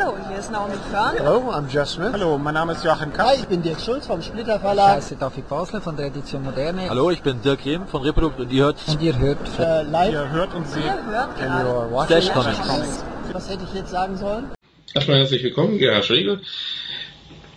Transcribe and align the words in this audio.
Hallo, 0.00 0.16
hier 0.28 0.38
ist 0.38 0.50
Naomi 0.50 0.74
Körn. 0.90 1.14
Hello, 1.16 1.50
I'm 1.52 1.68
Jeff 1.70 1.88
Smith. 1.88 2.10
Hallo, 2.12 2.38
mein 2.38 2.54
Name 2.54 2.72
ist 2.72 2.84
Joachim 2.84 3.12
Hi, 3.18 3.36
ich 3.36 3.46
bin 3.46 3.60
Dirk 3.62 3.80
Schulz 3.80 4.06
vom 4.06 4.22
Splitter 4.22 4.58
Verlag. 4.58 4.98
Ich 4.98 5.04
heiße 5.04 5.16
David 5.16 5.48
Basler 5.48 5.80
von 5.82 5.96
der 5.96 6.06
Edition 6.06 6.42
Moderne. 6.42 6.88
Hallo, 6.88 7.10
ich 7.10 7.20
bin 7.22 7.42
Dirk 7.42 7.64
Rehm 7.66 7.86
von 7.86 8.02
Reprodukt 8.02 8.40
und 8.40 8.50
ihr 8.52 8.64
hört 8.64 8.78
Und 8.88 9.02
ihr 9.02 9.18
hört 9.18 9.38
Äh, 9.58 9.82
live 9.82 10.12
Ihr 10.12 10.30
hört 10.30 10.54
und 10.54 10.66
seht 10.68 10.84
Ihr 10.84 11.04
hört 11.06 11.36
gerade. 11.36 11.68
your 11.68 11.90
watching. 11.90 12.22
Flash 12.22 12.30
Comics. 12.32 13.04
Was 13.32 13.50
hätte 13.50 13.64
ich 13.64 13.74
jetzt 13.74 13.90
sagen 13.90 14.16
sollen? 14.16 14.50
Erstmal 14.94 15.18
herzlich 15.18 15.42
willkommen, 15.42 15.76
Gerhard 15.78 16.04
Schlegel. 16.04 16.40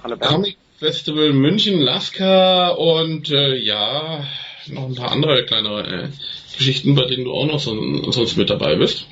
Hallo 0.03 0.17
Bernd. 0.17 0.33
Comic 0.33 0.57
Festival 0.79 1.31
München, 1.33 1.79
Laska 1.79 2.69
und 2.69 3.29
äh, 3.31 3.55
ja, 3.55 4.19
noch 4.67 4.85
ein 4.87 4.95
paar 4.95 5.11
andere 5.11 5.45
kleinere 5.45 5.87
äh, 5.87 6.09
Geschichten, 6.57 6.93
bei 6.95 7.05
denen 7.05 7.23
du 7.23 7.31
auch 7.33 7.45
noch 7.45 7.59
so, 7.59 7.73
sonst 8.11 8.35
mit 8.37 8.49
dabei 8.49 8.75
bist. 8.75 9.05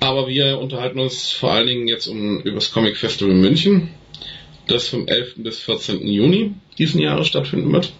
Aber 0.00 0.28
wir 0.28 0.58
unterhalten 0.58 1.00
uns 1.00 1.32
vor 1.32 1.52
allen 1.52 1.66
Dingen 1.66 1.88
jetzt 1.88 2.06
um 2.06 2.40
über 2.40 2.56
das 2.56 2.70
Comic 2.70 2.96
Festival 2.96 3.34
München, 3.34 3.90
das 4.66 4.88
vom 4.88 5.08
11. 5.08 5.34
bis 5.38 5.58
14. 5.60 6.06
Juni 6.06 6.54
diesen 6.78 7.00
Jahres 7.00 7.26
stattfinden 7.26 7.72
wird. 7.72 7.92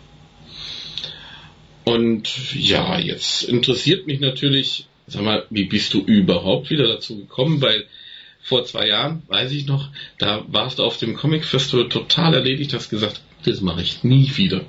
Und 1.85 2.55
ja, 2.55 2.99
jetzt 2.99 3.45
interessiert 3.45 4.07
mich 4.07 4.21
natürlich, 4.21 4.87
sag 5.07 5.23
mal, 5.23 5.47
wie 5.51 5.65
bist 5.65 5.95
du 5.95 6.01
überhaupt 6.01 6.71
wieder 6.71 6.87
dazu 6.87 7.17
gekommen? 7.17 7.63
Weil 7.63 7.87
vor 8.41 8.65
zwei 8.65 8.87
Jahren, 8.89 9.23
weiß 9.29 9.53
ich 9.53 9.67
noch, 9.67 9.89
da 10.19 10.45
warst 10.49 10.79
du 10.79 10.85
auf 10.85 10.99
dem 10.99 11.17
Comic 11.17 11.45
Festival 11.45 11.89
total 11.89 12.35
erledigt, 12.35 12.75
hast 12.75 12.91
gesagt, 12.91 13.23
das 13.45 13.61
mache 13.61 13.83
ich 13.83 14.05
nie 14.05 14.31
wieder. 14.37 14.63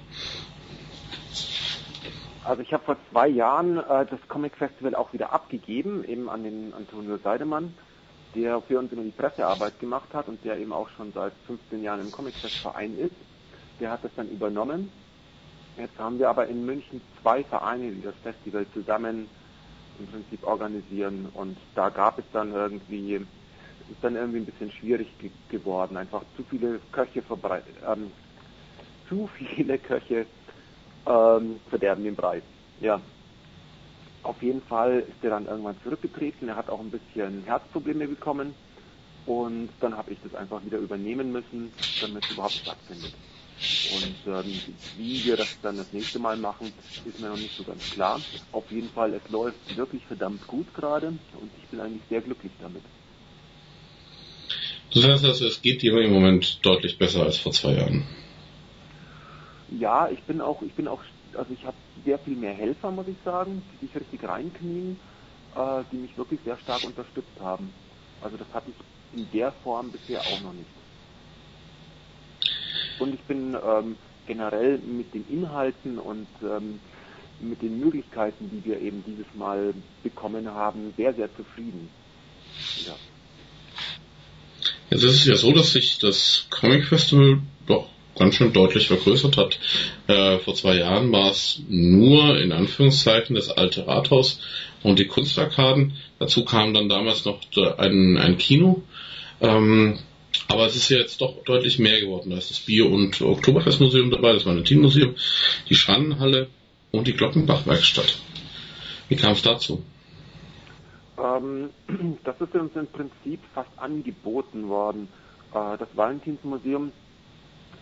Also 2.50 2.64
ich 2.64 2.74
habe 2.74 2.84
vor 2.84 2.98
zwei 3.12 3.28
Jahren 3.28 3.78
äh, 3.78 4.08
das 4.08 4.20
Comic 4.28 4.58
Festival 4.58 4.96
auch 4.96 5.14
wieder 5.14 5.32
abgegeben, 5.32 6.04
eben 6.06 6.28
an 6.32 6.44
den 6.44 6.74
Antonio 6.74 7.18
Seidemann, 7.18 7.76
der 8.34 8.60
für 8.62 8.80
uns 8.80 8.92
immer 8.92 9.04
die 9.04 9.12
Pressearbeit 9.12 9.80
gemacht 9.80 10.12
hat 10.14 10.28
und 10.28 10.44
der 10.44 10.58
eben 10.58 10.74
auch 10.74 10.90
schon 10.98 11.14
seit 11.14 11.32
15 11.46 11.84
Jahren 11.84 12.02
im 12.02 12.12
Comic 12.12 12.34
Fest 12.34 12.56
Verein 12.56 12.98
ist. 12.98 13.14
Der 13.80 13.92
hat 13.92 14.04
das 14.04 14.10
dann 14.16 14.30
übernommen. 14.30 14.92
Jetzt 15.78 16.00
haben 16.00 16.18
wir 16.18 16.28
aber 16.28 16.48
in 16.48 16.66
München 16.66 17.02
zwei 17.22 17.44
Vereine, 17.44 17.92
die 17.92 18.02
das 18.02 18.16
Festival 18.24 18.66
zusammen 18.74 19.30
im 20.00 20.08
Prinzip 20.08 20.44
organisieren 20.44 21.30
und 21.36 21.56
da 21.76 21.90
gab 21.90 22.18
es 22.18 22.26
dann 22.34 22.52
irgendwie, 22.52 23.14
ist 23.14 24.02
dann 24.02 24.16
irgendwie 24.16 24.40
ein 24.40 24.46
bisschen 24.46 24.72
schwierig 24.72 25.08
ge 25.20 25.30
geworden, 25.50 25.98
einfach 25.98 26.24
zu 26.36 26.44
viele 26.50 26.80
Köche 26.92 27.22
verbreitet, 27.22 27.76
ähm, 27.88 28.10
zu 29.08 29.30
viele 29.38 29.78
Köche 29.78 30.26
ähm, 31.06 31.60
verderben 31.70 32.04
den 32.04 32.16
Preis. 32.16 32.44
Ja. 32.82 33.02
Auf 34.24 34.42
jeden 34.44 34.62
Fall 34.62 35.00
ist 35.00 35.24
er 35.24 35.32
dann 35.32 35.48
irgendwann 35.48 35.78
zurückgetreten. 35.84 36.50
Er 36.50 36.58
hat 36.58 36.70
auch 36.70 36.80
ein 36.80 36.92
bisschen 36.92 37.44
Herzprobleme 37.46 38.08
bekommen. 38.08 38.54
Und 39.26 39.70
dann 39.80 39.96
habe 39.96 40.12
ich 40.12 40.20
das 40.24 40.34
einfach 40.34 40.64
wieder 40.66 40.80
übernehmen 40.80 41.32
müssen, 41.32 41.72
damit 42.02 42.26
es 42.26 42.32
überhaupt 42.32 42.54
stattfindet. 42.54 43.14
Und 43.94 44.34
ähm, 44.34 44.62
wie 44.98 45.26
wir 45.26 45.36
das 45.36 45.60
dann 45.62 45.78
das 45.78 45.92
nächste 45.92 46.18
Mal 46.18 46.38
machen, 46.38 46.72
ist 47.06 47.20
mir 47.20 47.28
noch 47.28 47.38
nicht 47.38 47.56
so 47.56 47.64
ganz 47.64 47.92
klar. 47.92 48.20
Auf 48.52 48.72
jeden 48.72 48.90
Fall, 48.90 49.14
es 49.14 49.32
läuft 49.32 49.78
wirklich 49.78 50.04
verdammt 50.06 50.48
gut 50.48 50.74
gerade 50.74 51.08
und 51.08 51.52
ich 51.62 51.68
bin 51.70 51.80
eigentlich 51.82 52.04
sehr 52.10 52.22
glücklich 52.22 52.52
damit. 52.62 52.84
Das 54.94 55.04
heißt 55.04 55.26
also, 55.26 55.46
es 55.46 55.62
geht 55.62 55.82
dir 55.82 55.96
im 56.00 56.14
Moment 56.14 56.60
deutlich 56.64 56.98
besser 56.98 57.24
als 57.24 57.38
vor 57.38 57.52
zwei 57.52 57.74
Jahren. 57.74 58.06
Ja, 59.72 60.10
ich 60.10 60.24
bin 60.24 60.42
auch, 60.42 60.62
ich 60.64 60.74
bin 60.74 60.88
auch, 60.88 61.04
also 61.36 61.54
ich 61.54 61.64
habe 61.64 61.78
sehr 62.04 62.18
viel 62.20 62.36
mehr 62.36 62.54
Helfer, 62.54 62.90
muss 62.92 63.08
ich 63.08 63.18
sagen, 63.24 63.68
die 63.72 63.86
sich 63.86 63.96
richtig 63.96 64.24
reinknien, 64.24 65.00
äh, 65.56 65.84
die 65.92 65.98
mich 65.98 66.18
wirklich 66.18 66.42
sehr 66.44 66.58
stark 66.58 66.84
unterstützt 66.84 67.40
haben. 67.40 67.74
Also 68.20 68.36
das 68.36 68.52
hatte 68.54 68.72
ich 68.72 68.78
in 69.12 69.30
der 69.32 69.52
Form 69.52 69.92
bisher 69.92 70.26
auch 70.26 70.40
noch 70.40 70.54
nicht. 70.54 70.74
Und 72.98 73.14
ich 73.14 73.24
bin 73.26 73.56
ähm, 73.64 73.98
generell 74.26 74.80
mit 74.80 75.14
den 75.14 75.26
Inhalten 75.28 76.00
und 76.00 76.30
ähm, 76.42 76.82
mit 77.40 77.62
den 77.62 77.80
Möglichkeiten, 77.80 78.50
die 78.50 78.66
wir 78.66 78.80
eben 78.82 79.04
dieses 79.04 79.28
Mal 79.34 79.76
bekommen 80.04 80.50
haben, 80.50 80.94
sehr, 80.98 81.14
sehr 81.14 81.34
zufrieden. 81.36 81.92
Ja. 82.86 82.96
Jetzt 84.90 85.04
ist 85.04 85.16
es 85.16 85.26
ja 85.26 85.36
so, 85.36 85.54
dass 85.54 85.72
sich 85.72 86.00
das 86.00 86.48
Comic 86.50 86.86
Festival 86.86 87.44
doch 87.66 87.99
ganz 88.20 88.36
schön 88.36 88.54
deutlich 88.54 88.88
vergrößert 88.88 89.38
hat. 89.38 89.60
Äh, 90.08 90.38
vor 90.40 90.54
zwei 90.54 90.76
Jahren 90.76 91.12
war 91.12 91.32
es 91.32 91.62
nur 91.68 92.38
in 92.38 92.52
Anführungszeichen 92.52 93.36
das 93.36 93.50
alte 93.50 93.88
Rathaus 93.88 94.40
und 94.84 95.00
die 95.00 95.08
Kunstarkaden. 95.08 95.94
Dazu 96.20 96.46
kam 96.46 96.74
dann 96.74 96.90
damals 96.90 97.26
noch 97.26 97.40
ein, 97.78 98.18
ein 98.18 98.38
Kino. 98.38 98.84
Ähm, 99.42 99.98
aber 100.48 100.66
es 100.66 100.76
ist 100.76 100.90
ja 100.90 100.98
jetzt 100.98 101.22
doch 101.22 101.44
deutlich 101.44 101.80
mehr 101.80 102.00
geworden. 102.00 102.32
Da 102.32 102.38
ist 102.38 102.52
das 102.52 102.60
Bier- 102.60 102.90
und 102.90 103.22
Oktoberfestmuseum 103.22 104.12
dabei, 104.12 104.34
das 104.34 104.46
Valentinmuseum, 104.46 105.16
die 105.70 105.76
Schrannenhalle 105.76 106.48
und 106.92 107.08
die 107.08 107.14
Glockenbachwerkstatt. 107.14 108.20
Wie 109.08 109.16
kam 109.16 109.34
es 109.34 109.42
dazu? 109.42 109.84
Ähm, 111.18 111.70
das 112.24 112.40
ist 112.40 112.54
uns 112.54 112.76
im 112.76 112.88
Prinzip 112.88 113.40
fast 113.54 113.72
angeboten 113.78 114.68
worden. 114.70 115.08
Äh, 115.54 115.78
das 115.78 115.90
Valentinsmuseum 115.96 116.92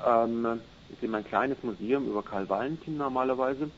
ähm, 0.05 0.61
ist 0.89 1.03
eben 1.03 1.15
ein 1.15 1.25
kleines 1.25 1.61
Museum 1.63 2.07
über 2.07 2.23
Karl 2.23 2.47
Valentin 2.49 2.97
normalerweise 2.97 3.69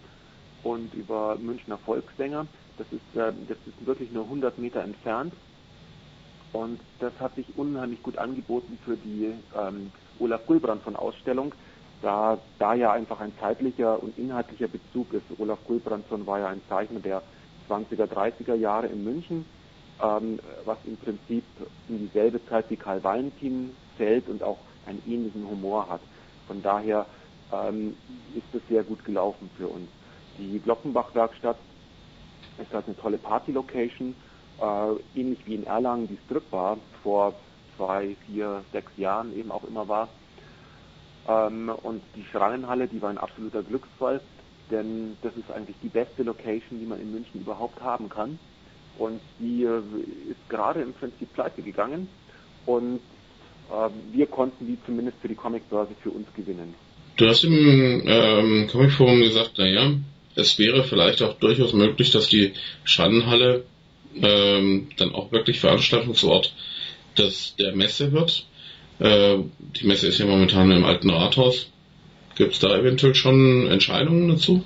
und 0.64 0.94
über 0.94 1.38
Münchner 1.38 1.78
Volkssänger. 1.78 2.48
Das 2.78 2.88
ist, 2.92 3.16
äh, 3.16 3.34
das 3.48 3.58
ist 3.66 3.86
wirklich 3.86 4.12
nur 4.12 4.24
100 4.26 4.58
Meter 4.58 4.82
entfernt 4.82 5.34
und 6.54 6.80
das 7.00 7.14
hat 7.20 7.36
sich 7.36 7.46
unheimlich 7.58 8.02
gut 8.02 8.18
angeboten 8.18 8.78
für 8.84 8.96
die 8.98 9.34
ähm, 9.56 9.92
Olaf 10.20 10.46
Gulbrandson 10.46 10.96
Ausstellung, 10.96 11.54
da 12.02 12.38
da 12.58 12.74
ja 12.74 12.92
einfach 12.92 13.20
ein 13.20 13.34
zeitlicher 13.40 14.02
und 14.02 14.18
inhaltlicher 14.18 14.68
Bezug 14.68 15.14
ist. 15.14 15.26
Olaf 15.38 15.60
Gulbrandson 15.66 16.26
war 16.26 16.40
ja 16.40 16.48
ein 16.48 16.62
Zeichner 16.68 17.00
der 17.00 17.22
20er, 17.70 18.06
30er 18.06 18.56
Jahre 18.56 18.88
in 18.88 19.04
München, 19.04 19.46
ähm, 20.02 20.40
was 20.66 20.78
im 20.86 20.98
Prinzip 20.98 21.44
in 21.88 22.00
dieselbe 22.00 22.44
Zeit 22.48 22.66
wie 22.70 22.78
Karl 22.78 23.04
Valentin 23.04 23.72
fällt 23.98 24.28
und 24.28 24.42
auch 24.42 24.58
einen 24.90 25.04
ähnlichen 25.08 25.48
Humor 25.48 25.88
hat. 25.90 26.02
Von 26.48 26.62
daher 26.62 27.06
ähm, 27.54 27.96
ist 28.36 28.54
es 28.54 28.62
sehr 28.68 28.84
gut 28.84 29.04
gelaufen 29.06 29.50
für 29.58 29.68
uns. 29.68 29.88
Die 30.38 30.60
Glockenbach-Werkstatt 30.60 31.58
ist 32.58 32.74
halt 32.74 32.86
eine 32.88 32.98
tolle 32.98 33.18
Party-Location, 33.18 34.16
äh, 34.60 35.20
ähnlich 35.20 35.40
wie 35.46 35.56
in 35.56 35.66
Erlangen 35.66 36.08
die 36.08 36.18
Strip 36.26 36.52
war, 36.52 36.78
vor 37.04 37.34
zwei, 37.78 38.16
vier, 38.26 38.64
sechs 38.72 38.92
Jahren 38.98 39.38
eben 39.38 39.52
auch 39.52 39.64
immer 39.64 39.88
war. 39.88 40.10
Ähm, 41.28 41.70
und 41.84 42.02
die 42.16 42.26
Schrannenhalle, 42.26 42.88
die 42.88 43.02
war 43.02 43.10
ein 43.10 43.18
absoluter 43.18 43.64
Glücksfall, 43.64 44.22
denn 44.72 45.18
das 45.22 45.36
ist 45.36 45.52
eigentlich 45.52 45.78
die 45.82 45.90
beste 45.90 46.24
Location, 46.24 46.80
die 46.80 46.86
man 46.86 47.00
in 47.00 47.12
München 47.12 47.42
überhaupt 47.42 47.82
haben 47.82 48.10
kann. 48.10 48.40
Und 48.98 49.22
die 49.40 49.64
äh, 49.64 49.82
ist 50.30 50.50
gerade 50.50 50.82
im 50.82 50.94
Prinzip 50.94 51.34
pleite 51.34 51.62
gegangen 51.62 52.10
und 52.66 53.00
wir 54.12 54.26
konnten 54.28 54.68
die 54.68 54.78
zumindest 54.86 55.18
für 55.22 55.28
die 55.28 55.36
Comicbörse 55.36 55.94
für 56.02 56.10
uns 56.10 56.28
gewinnen. 56.36 56.74
Du 57.18 57.28
hast 57.28 57.44
im 57.44 58.04
ähm, 58.06 58.68
Comicforum 58.72 59.20
gesagt, 59.20 59.58
naja, 59.58 59.92
es 60.36 60.58
wäre 60.58 60.84
vielleicht 60.84 61.22
auch 61.22 61.34
durchaus 61.34 61.74
möglich, 61.74 62.12
dass 62.12 62.30
die 62.30 62.54
Schrannenhalle 62.84 63.66
ähm, 64.16 64.88
dann 64.98 65.14
auch 65.14 65.32
wirklich 65.32 65.60
Veranstaltungsort 65.60 66.54
des, 67.18 67.56
der 67.58 67.76
Messe 67.76 68.12
wird. 68.12 68.46
Äh, 69.00 69.40
die 69.60 69.86
Messe 69.86 70.08
ist 70.08 70.20
ja 70.20 70.26
momentan 70.26 70.72
im 70.72 70.86
alten 70.86 71.10
Rathaus. 71.10 71.70
Gibt 72.36 72.54
es 72.54 72.60
da 72.60 72.76
eventuell 72.78 73.16
schon 73.16 73.68
Entscheidungen 73.68 74.30
dazu? 74.30 74.64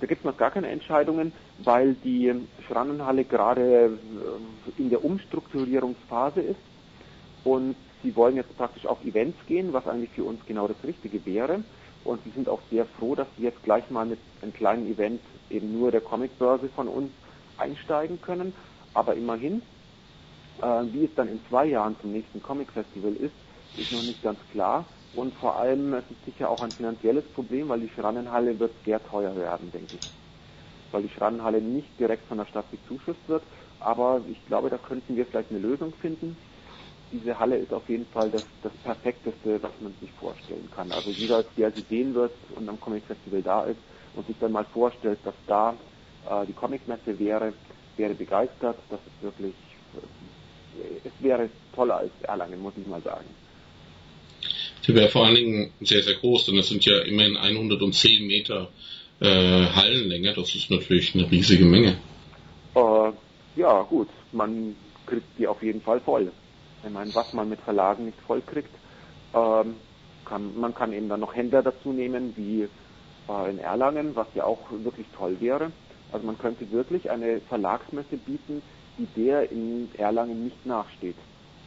Da 0.00 0.06
gibt 0.06 0.20
es 0.22 0.24
noch 0.24 0.36
gar 0.36 0.50
keine 0.50 0.68
Entscheidungen, 0.68 1.32
weil 1.62 1.94
die 2.04 2.32
Schrannenhalle 2.66 3.24
gerade 3.24 3.98
in 4.76 4.90
der 4.90 5.04
Umstrukturierungsphase 5.04 6.40
ist 6.40 6.60
und 7.44 7.76
sie 8.02 8.14
wollen 8.16 8.36
jetzt 8.36 8.56
praktisch 8.56 8.86
auf 8.86 9.02
Events 9.04 9.38
gehen, 9.46 9.72
was 9.72 9.86
eigentlich 9.86 10.10
für 10.10 10.24
uns 10.24 10.44
genau 10.46 10.68
das 10.68 10.76
Richtige 10.84 11.24
wäre. 11.24 11.62
Und 12.04 12.22
sie 12.24 12.30
sind 12.30 12.48
auch 12.48 12.60
sehr 12.70 12.86
froh, 12.86 13.14
dass 13.14 13.26
sie 13.36 13.42
jetzt 13.42 13.62
gleich 13.64 13.90
mal 13.90 14.06
mit 14.06 14.18
einem 14.40 14.52
kleinen 14.52 14.86
Event 14.86 15.20
eben 15.50 15.72
nur 15.72 15.90
der 15.90 16.00
Comicbörse 16.00 16.68
von 16.70 16.88
uns 16.88 17.10
einsteigen 17.56 18.20
können. 18.20 18.54
Aber 18.94 19.14
immerhin, 19.14 19.62
äh, 20.62 20.82
wie 20.92 21.04
es 21.04 21.14
dann 21.16 21.28
in 21.28 21.40
zwei 21.48 21.66
Jahren 21.66 21.96
zum 22.00 22.12
nächsten 22.12 22.42
Comic 22.42 22.70
Festival 22.70 23.14
ist, 23.14 23.34
ist 23.76 23.90
noch 23.90 24.02
nicht 24.02 24.22
ganz 24.22 24.38
klar. 24.52 24.86
Und 25.12 25.34
vor 25.34 25.56
allem, 25.56 25.94
es 25.94 26.04
ist 26.10 26.24
sicher 26.26 26.50
auch 26.50 26.60
ein 26.60 26.72
finanzielles 26.74 27.24
Problem, 27.32 27.68
weil 27.68 27.80
die 27.80 27.88
Schrannenhalle 27.88 28.58
wird 28.58 28.72
sehr 28.84 29.02
teuer 29.02 29.34
werden, 29.34 29.72
denke 29.72 29.96
ich. 29.96 30.92
Weil 30.92 31.02
die 31.02 31.08
Schrannenhalle 31.08 31.60
nicht 31.60 31.88
direkt 31.98 32.26
von 32.28 32.38
der 32.38 32.46
Stadt 32.46 32.70
bezuschusst 32.70 33.26
wird. 33.26 33.42
Aber 33.80 34.20
ich 34.28 34.44
glaube, 34.46 34.70
da 34.70 34.78
könnten 34.78 35.16
wir 35.16 35.26
vielleicht 35.26 35.50
eine 35.50 35.58
Lösung 35.58 35.92
finden. 36.00 36.36
Diese 37.18 37.38
Halle 37.38 37.56
ist 37.56 37.72
auf 37.72 37.88
jeden 37.88 38.06
Fall 38.06 38.30
das, 38.30 38.42
das 38.62 38.72
Perfekteste, 38.84 39.62
was 39.62 39.72
man 39.80 39.94
sich 40.00 40.10
vorstellen 40.12 40.68
kann. 40.74 40.90
Also 40.92 41.10
jeder, 41.10 41.44
der 41.56 41.70
sie 41.72 41.82
sehen 41.88 42.14
wird 42.14 42.32
und 42.54 42.68
am 42.68 42.80
Comic 42.80 43.04
Festival 43.04 43.42
da 43.42 43.64
ist 43.64 43.80
und 44.14 44.26
sich 44.26 44.36
dann 44.40 44.52
mal 44.52 44.64
vorstellt, 44.64 45.18
dass 45.24 45.34
da 45.46 45.74
äh, 46.28 46.46
die 46.46 46.52
Comicmesse 46.52 47.18
wäre, 47.18 47.52
wäre 47.96 48.14
begeistert. 48.14 48.76
Das 48.90 49.00
ist 49.00 49.22
wirklich 49.22 49.54
es 51.04 51.12
wäre 51.20 51.48
toller 51.74 51.98
als 51.98 52.12
Erlangen, 52.22 52.60
muss 52.60 52.74
ich 52.76 52.86
mal 52.86 53.02
sagen. 53.02 53.26
Sie 54.82 54.94
wäre 54.94 55.08
vor 55.08 55.26
allen 55.26 55.34
Dingen 55.34 55.72
sehr, 55.80 56.02
sehr 56.02 56.14
groß, 56.14 56.46
denn 56.46 56.58
es 56.58 56.68
sind 56.68 56.84
ja 56.84 57.00
immerhin 57.00 57.36
110 57.36 58.26
Meter 58.26 58.70
äh, 59.20 59.26
Hallenlänge. 59.26 60.32
Das 60.34 60.54
ist 60.54 60.70
natürlich 60.70 61.14
eine 61.14 61.30
riesige 61.30 61.64
Menge. 61.64 61.98
Äh, 62.74 63.12
ja, 63.56 63.82
gut, 63.82 64.08
man 64.32 64.76
kriegt 65.06 65.26
die 65.38 65.46
auf 65.46 65.62
jeden 65.62 65.80
Fall 65.80 66.00
voll. 66.00 66.30
Ich 66.86 66.92
meine, 66.92 67.14
was 67.14 67.32
man 67.32 67.48
mit 67.48 67.60
Verlagen 67.60 68.06
nicht 68.06 68.20
voll 68.20 68.40
kriegt, 68.42 68.70
ähm, 69.34 69.74
kann, 70.24 70.58
man 70.58 70.74
kann 70.74 70.92
eben 70.92 71.08
dann 71.08 71.20
noch 71.20 71.34
Händler 71.34 71.62
dazu 71.62 71.92
nehmen, 71.92 72.32
wie 72.36 72.68
äh, 73.28 73.50
in 73.50 73.58
Erlangen, 73.58 74.14
was 74.14 74.28
ja 74.34 74.44
auch 74.44 74.70
wirklich 74.70 75.06
toll 75.16 75.36
wäre. 75.40 75.72
Also 76.12 76.24
man 76.24 76.38
könnte 76.38 76.70
wirklich 76.70 77.10
eine 77.10 77.40
Verlagsmesse 77.40 78.16
bieten, 78.16 78.62
die 78.98 79.06
der 79.16 79.50
in 79.50 79.88
Erlangen 79.98 80.44
nicht 80.44 80.64
nachsteht. 80.64 81.16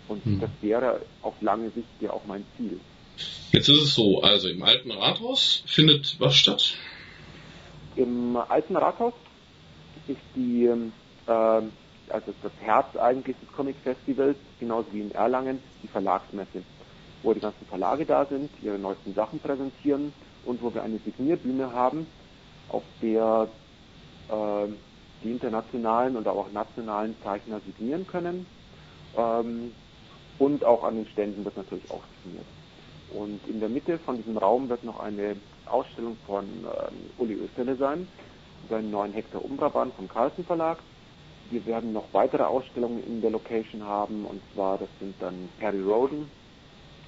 Und 0.08 0.24
Hm. 0.26 0.40
das 0.40 0.50
wäre 0.62 1.02
auf 1.22 1.36
lange 1.42 1.70
Sicht 1.72 1.88
ja 2.00 2.12
auch 2.12 2.24
mein 2.26 2.46
Ziel. 2.58 2.80
Jetzt 3.52 3.68
ist 3.68 3.82
es 3.82 3.96
so, 3.96 4.22
also 4.22 4.48
im 4.48 4.64
alten 4.64 4.92
Rathaus 4.92 5.64
findet 5.66 6.16
was 6.20 6.36
statt? 6.36 6.76
Im 7.96 8.38
alten 8.38 8.78
Rathaus 8.78 9.14
ist 10.08 10.22
die, 10.36 10.70
ähm, 11.28 11.72
also 12.12 12.34
das 12.42 12.52
Herz 12.60 12.96
eigentlich 12.96 13.38
des 13.40 13.52
Comic 13.52 13.76
Festivals, 13.84 14.38
genauso 14.60 14.92
wie 14.92 15.02
in 15.02 15.12
Erlangen, 15.12 15.60
die 15.84 15.88
Verlagsmesse, 15.88 16.64
wo 17.24 17.34
die 17.34 17.40
ganzen 17.40 17.66
Verlage 17.66 18.06
da 18.06 18.26
sind, 18.26 18.50
ihre 18.62 18.80
neuesten 18.80 19.14
Sachen 19.14 19.40
präsentieren 19.40 20.14
und 20.46 20.62
wo 20.62 20.74
wir 20.74 20.84
eine 20.84 20.98
Signierbühne 21.00 21.72
haben, 21.74 22.08
auf 22.70 22.84
der 23.02 23.50
äh, 24.30 24.68
die 25.24 25.32
internationalen 25.32 26.16
und 26.16 26.28
auch 26.28 26.52
nationalen 26.52 27.16
Zeichner 27.24 27.60
signieren 27.66 28.08
können. 28.08 28.46
Ähm, 29.18 29.74
und 30.38 30.64
auch 30.64 30.84
an 30.84 30.96
den 30.96 31.06
Ständen 31.08 31.44
wird 31.44 31.58
natürlich 31.58 31.92
auch 31.92 32.04
signiert. 32.24 32.46
Und 33.12 33.42
in 33.48 33.60
der 33.60 33.70
Mitte 33.70 33.98
von 34.00 34.18
diesem 34.18 34.38
Raum 34.38 34.70
wird 34.70 34.84
noch 34.84 35.00
eine 35.00 35.36
Ausstellung 35.66 36.18
von 36.26 36.46
ähm, 36.46 36.96
Uli 37.18 37.34
Österle 37.34 37.76
sein, 37.76 38.08
seinen 38.70 38.92
neuen 38.92 39.14
Hektar 39.14 39.44
Umbraband 39.44 39.94
vom 39.96 40.08
Carlsen 40.08 40.46
Verlag. 40.46 40.78
Wir 41.52 41.66
werden 41.66 41.94
noch 41.94 42.06
weitere 42.12 42.44
Ausstellungen 42.44 43.04
in 43.08 43.22
der 43.22 43.32
Location 43.32 43.84
haben, 43.84 44.26
und 44.26 44.40
zwar 44.54 44.78
das 44.78 44.90
sind 45.00 45.16
dann 45.20 45.50
Perry 45.60 45.82
Roden 45.82 46.30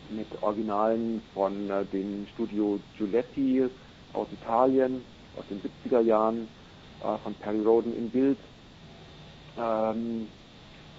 mit 0.09 0.27
Originalen 0.41 1.21
von 1.33 1.69
äh, 1.69 1.85
dem 1.85 2.25
Studio 2.33 2.79
Giuletti 2.97 3.69
aus 4.13 4.27
Italien, 4.31 5.03
aus 5.37 5.45
den 5.47 5.61
70er 5.61 6.01
Jahren, 6.01 6.47
äh, 7.01 7.17
von 7.23 7.35
Perry 7.35 7.61
Roden 7.61 7.95
in 7.95 8.09
Bild, 8.09 8.37
ähm, 9.59 10.27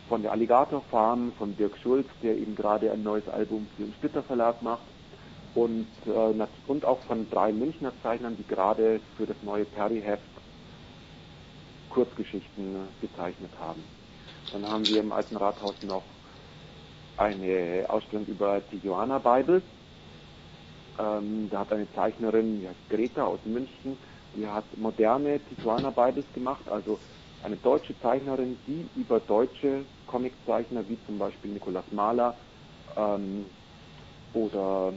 von 0.09 0.23
der 0.23 0.33
Alligator 0.33 0.81
Farm, 0.83 1.33
von 1.37 1.57
Dirk 1.57 1.77
Schulz, 1.79 2.07
der 2.23 2.37
eben 2.37 2.55
gerade 2.55 2.93
ein 2.93 3.03
neues 3.03 3.29
Album 3.29 3.67
für 3.77 3.85
den 3.85 3.95
Splitter 3.95 4.23
Verlag 4.23 4.63
macht. 4.63 4.83
Und, 5.55 5.89
äh, 6.07 6.47
und 6.69 6.85
auch 6.85 7.01
von 7.01 7.29
drei 7.29 7.53
Münchner 7.53 7.93
Zeichnern, 8.03 8.37
die 8.39 8.47
gerade 8.47 9.01
für 9.17 9.27
das 9.27 9.37
neue 9.43 9.65
Perry-Heft 9.65 10.32
Kurzgeschichten 11.93 12.75
äh, 12.75 13.07
gezeichnet 13.07 13.53
haben. 13.59 13.85
Dann 14.51 14.67
haben 14.67 14.89
wir 14.89 15.01
im 15.01 15.13
Alten 15.13 15.37
Rathaus 15.37 15.77
noch 15.83 16.05
eine 17.17 17.87
Ausstellung 17.89 18.27
über 18.27 18.67
Tijuana 18.69 19.19
Bibles. 19.19 19.63
Ähm, 20.99 21.49
da 21.51 21.61
hat 21.61 21.73
eine 21.73 21.91
Zeichnerin, 21.93 22.61
die 22.61 22.69
heißt 22.69 22.89
Greta 22.89 23.25
aus 23.25 23.41
München, 23.45 23.99
die 24.35 24.47
hat 24.47 24.77
moderne 24.77 25.41
Tijuana 25.41 25.91
Bibles 25.91 26.31
gemacht, 26.33 26.69
also 26.69 27.01
eine 27.43 27.57
deutsche 27.59 27.99
Zeichnerin, 28.01 28.59
die 28.67 28.89
über 28.95 29.21
deutsche 29.21 29.87
Comiczeichner 30.07 30.89
wie 30.89 31.03
zum 31.05 31.19
Beispiel 31.19 31.51
Nikolaus 31.53 31.91
Mahler 31.91 32.39
ähm, 32.97 33.47
oder 34.33 34.95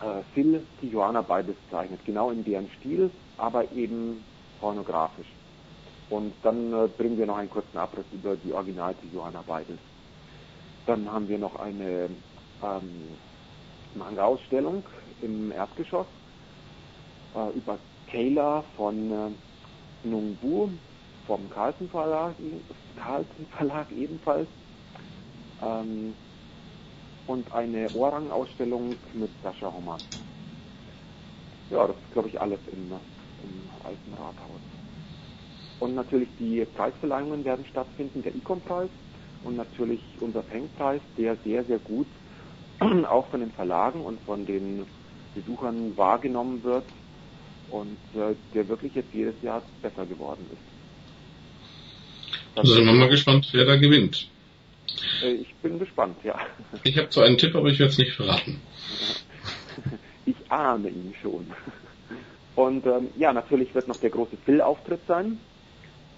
äh, 0.00 0.22
Phil 0.34 0.66
Tijuana 0.80 1.22
Bibles 1.22 1.56
zeichnet, 1.70 2.04
genau 2.04 2.30
in 2.30 2.44
deren 2.44 2.68
Stil, 2.78 3.10
aber 3.36 3.72
eben 3.72 4.26
pornografisch. 4.58 5.37
Und 6.08 6.36
dann 6.44 6.72
äh, 6.72 6.88
bringen 6.88 7.18
wir 7.18 7.26
noch 7.26 7.36
einen 7.36 7.50
kurzen 7.50 7.78
Abriss 7.78 8.06
über 8.12 8.36
die 8.36 8.52
Original 8.52 8.94
Tijuana 8.96 9.42
Bibles. 9.42 9.80
Dann 10.86 11.10
haben 11.10 11.28
wir 11.28 11.38
noch 11.38 11.56
eine 11.56 12.22
ähm, 12.62 13.20
Manga-Ausstellung 13.94 14.88
im 15.20 15.52
Erdgeschoss 15.52 16.06
äh, 17.34 17.50
über 17.52 17.80
Kayla 18.06 18.62
von 18.76 19.12
äh, 19.12 20.08
Nungbu 20.08 20.78
vom 21.24 21.50
Carlsen 21.50 21.90
Verlag, 21.90 22.36
Carlsen 22.96 23.46
Verlag 23.48 23.92
ebenfalls. 23.92 24.48
Ähm, 25.60 26.16
und 27.26 27.52
eine 27.52 27.94
Orang-Ausstellung 27.94 28.98
mit 29.12 29.38
Sascha 29.42 29.72
Hommern. 29.72 30.02
Ja, 31.68 31.86
das 31.86 31.96
ist, 31.98 32.10
glaube 32.10 32.28
ich, 32.28 32.40
alles 32.40 32.60
im, 32.68 32.98
im 33.38 33.70
alten 33.82 34.14
Rathaus. 34.14 34.62
Und 35.80 35.94
natürlich 35.94 36.28
die 36.38 36.64
Preisverleihungen 36.64 37.44
werden 37.44 37.64
stattfinden, 37.70 38.22
der 38.22 38.34
Icon-Preis 38.34 38.90
und 39.44 39.56
natürlich 39.56 40.00
unser 40.20 40.42
Fengpreis, 40.42 41.00
der 41.16 41.36
sehr, 41.44 41.64
sehr 41.64 41.78
gut 41.78 42.06
auch 43.08 43.26
von 43.28 43.40
den 43.40 43.52
Verlagen 43.52 44.02
und 44.02 44.20
von 44.22 44.44
den 44.44 44.86
Besuchern 45.34 45.96
wahrgenommen 45.96 46.62
wird 46.64 46.84
und 47.70 47.98
äh, 48.14 48.34
der 48.54 48.68
wirklich 48.68 48.94
jetzt 48.94 49.12
jedes 49.12 49.40
Jahr 49.42 49.62
besser 49.82 50.06
geworden 50.06 50.44
ist. 50.52 52.58
Also 52.58 52.74
sind 52.74 52.86
wir 52.86 52.92
mal 52.92 53.08
gespannt, 53.08 53.48
wer 53.52 53.64
da 53.64 53.76
gewinnt. 53.76 54.26
Äh, 55.22 55.34
ich 55.34 55.54
bin 55.62 55.78
gespannt, 55.78 56.16
ja. 56.24 56.38
Ich 56.84 56.98
habe 56.98 57.08
zwar 57.10 57.24
einen 57.24 57.38
Tipp, 57.38 57.54
aber 57.54 57.68
ich 57.68 57.78
werde 57.78 57.92
es 57.92 57.98
nicht 57.98 58.12
verraten. 58.12 58.60
Ich 60.24 60.36
ahne 60.50 60.90
ihn 60.90 61.14
schon. 61.22 61.46
Und 62.54 62.84
ähm, 62.84 63.08
ja, 63.16 63.32
natürlich 63.32 63.74
wird 63.74 63.88
noch 63.88 63.98
der 63.98 64.10
große 64.10 64.36
Phil-Auftritt 64.44 65.00
sein. 65.08 65.38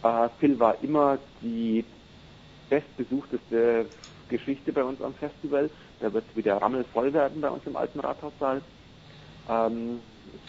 Äh, 0.03 0.29
Phil 0.39 0.59
war 0.59 0.83
immer 0.83 1.19
die 1.43 1.85
bestbesuchteste 2.69 3.87
Geschichte 4.29 4.73
bei 4.73 4.85
uns 4.85 5.01
am 5.03 5.15
Festival. 5.15 5.71
Da 6.01 6.13
wird 6.13 6.25
wieder 6.37 6.57
rammelvoll 6.57 7.13
werden 7.13 7.41
bei 7.41 7.51
uns 7.51 7.67
im 7.67 7.77
alten 7.77 8.01
Rathaussaal. 8.01 8.63
Ähm, 9.49 10.01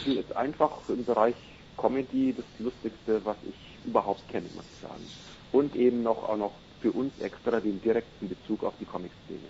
Phil 0.04 0.18
ist 0.18 0.36
einfach 0.36 0.72
im 0.88 1.04
Bereich 1.04 1.36
Comedy 1.78 2.34
das 2.34 2.46
Lustigste, 2.60 3.26
was 3.26 3.38
ich 3.48 3.56
überhaupt 3.86 4.28
kenne, 4.30 4.48
muss 4.54 4.66
ich 4.76 4.82
sagen. 4.88 5.10
Und 5.52 5.76
eben 5.76 6.04
noch 6.04 6.24
auch 6.24 6.38
noch 6.38 6.54
für 6.80 6.92
uns 6.92 7.12
extra 7.20 7.60
den 7.60 7.82
direkten 7.82 8.30
Bezug 8.30 8.64
auf 8.64 8.74
die 8.80 8.86
Comic-Szene. 8.86 9.48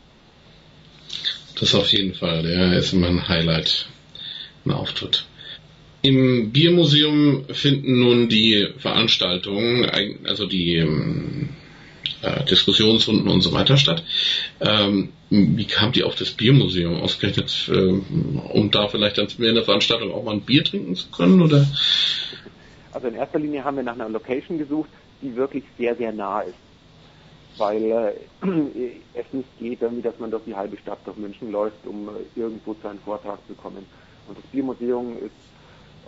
Das 1.60 1.76
auf 1.76 1.88
jeden 1.88 2.16
Fall, 2.16 2.44
der 2.44 2.74
ist 2.74 2.94
immer 2.94 3.08
ein 3.08 3.28
Highlight, 3.28 3.88
ein 4.66 4.72
Auftritt. 4.72 5.26
Im 6.02 6.52
Biermuseum 6.52 7.46
finden 7.52 8.00
nun 8.00 8.28
die 8.28 8.68
Veranstaltungen, 8.80 9.86
also 10.26 10.48
die 10.48 10.78
ähm, 10.78 11.50
äh, 12.22 12.44
Diskussionsrunden 12.46 13.28
und 13.28 13.42
so 13.42 13.52
weiter 13.54 13.78
statt. 13.78 14.04
Ähm, 14.60 15.10
wie 15.30 15.66
kam 15.66 15.92
die 15.92 16.04
auf 16.04 16.16
das 16.16 16.32
Biermuseum 16.32 17.02
ausgerechnet, 17.02 17.70
ähm, 17.74 18.42
um 18.52 18.72
da 18.72 18.88
vielleicht 18.88 19.18
dann 19.18 19.28
während 19.38 19.58
der 19.58 19.64
Veranstaltung 19.64 20.12
auch 20.12 20.24
mal 20.24 20.34
ein 20.34 20.42
Bier 20.42 20.64
trinken 20.64 20.96
zu 20.96 21.10
können? 21.10 21.42
Oder? 21.42 21.68
Also 22.92 23.08
in 23.08 23.16
erster 23.16 23.40
Linie 23.40 23.64
haben 23.64 23.78
wir 23.78 23.84
nach 23.84 23.94
einer 23.94 24.10
Location 24.10 24.58
gesucht, 24.58 24.90
die 25.22 25.36
wirklich 25.36 25.64
sehr, 25.78 25.96
sehr 25.96 26.12
nah 26.12 26.42
ist. 26.42 26.56
Weil 27.58 27.84
äh, 27.84 28.14
es 29.14 29.26
nicht 29.32 29.60
geht, 29.60 29.82
irgendwie, 29.82 30.02
dass 30.02 30.18
man 30.20 30.32
durch 30.32 30.44
die 30.46 30.56
halbe 30.56 30.78
Stadt 30.78 31.00
durch 31.06 31.18
München 31.18 31.52
läuft, 31.52 31.86
um 31.86 32.10
äh, 32.10 32.40
irgendwo 32.40 32.74
zu 32.74 32.88
einem 32.88 33.00
Vortrag 33.00 33.40
zu 33.48 33.54
kommen. 33.54 33.86
Und 34.28 34.38
das 34.38 34.46
Biermuseum 34.52 35.18
ist 35.18 35.51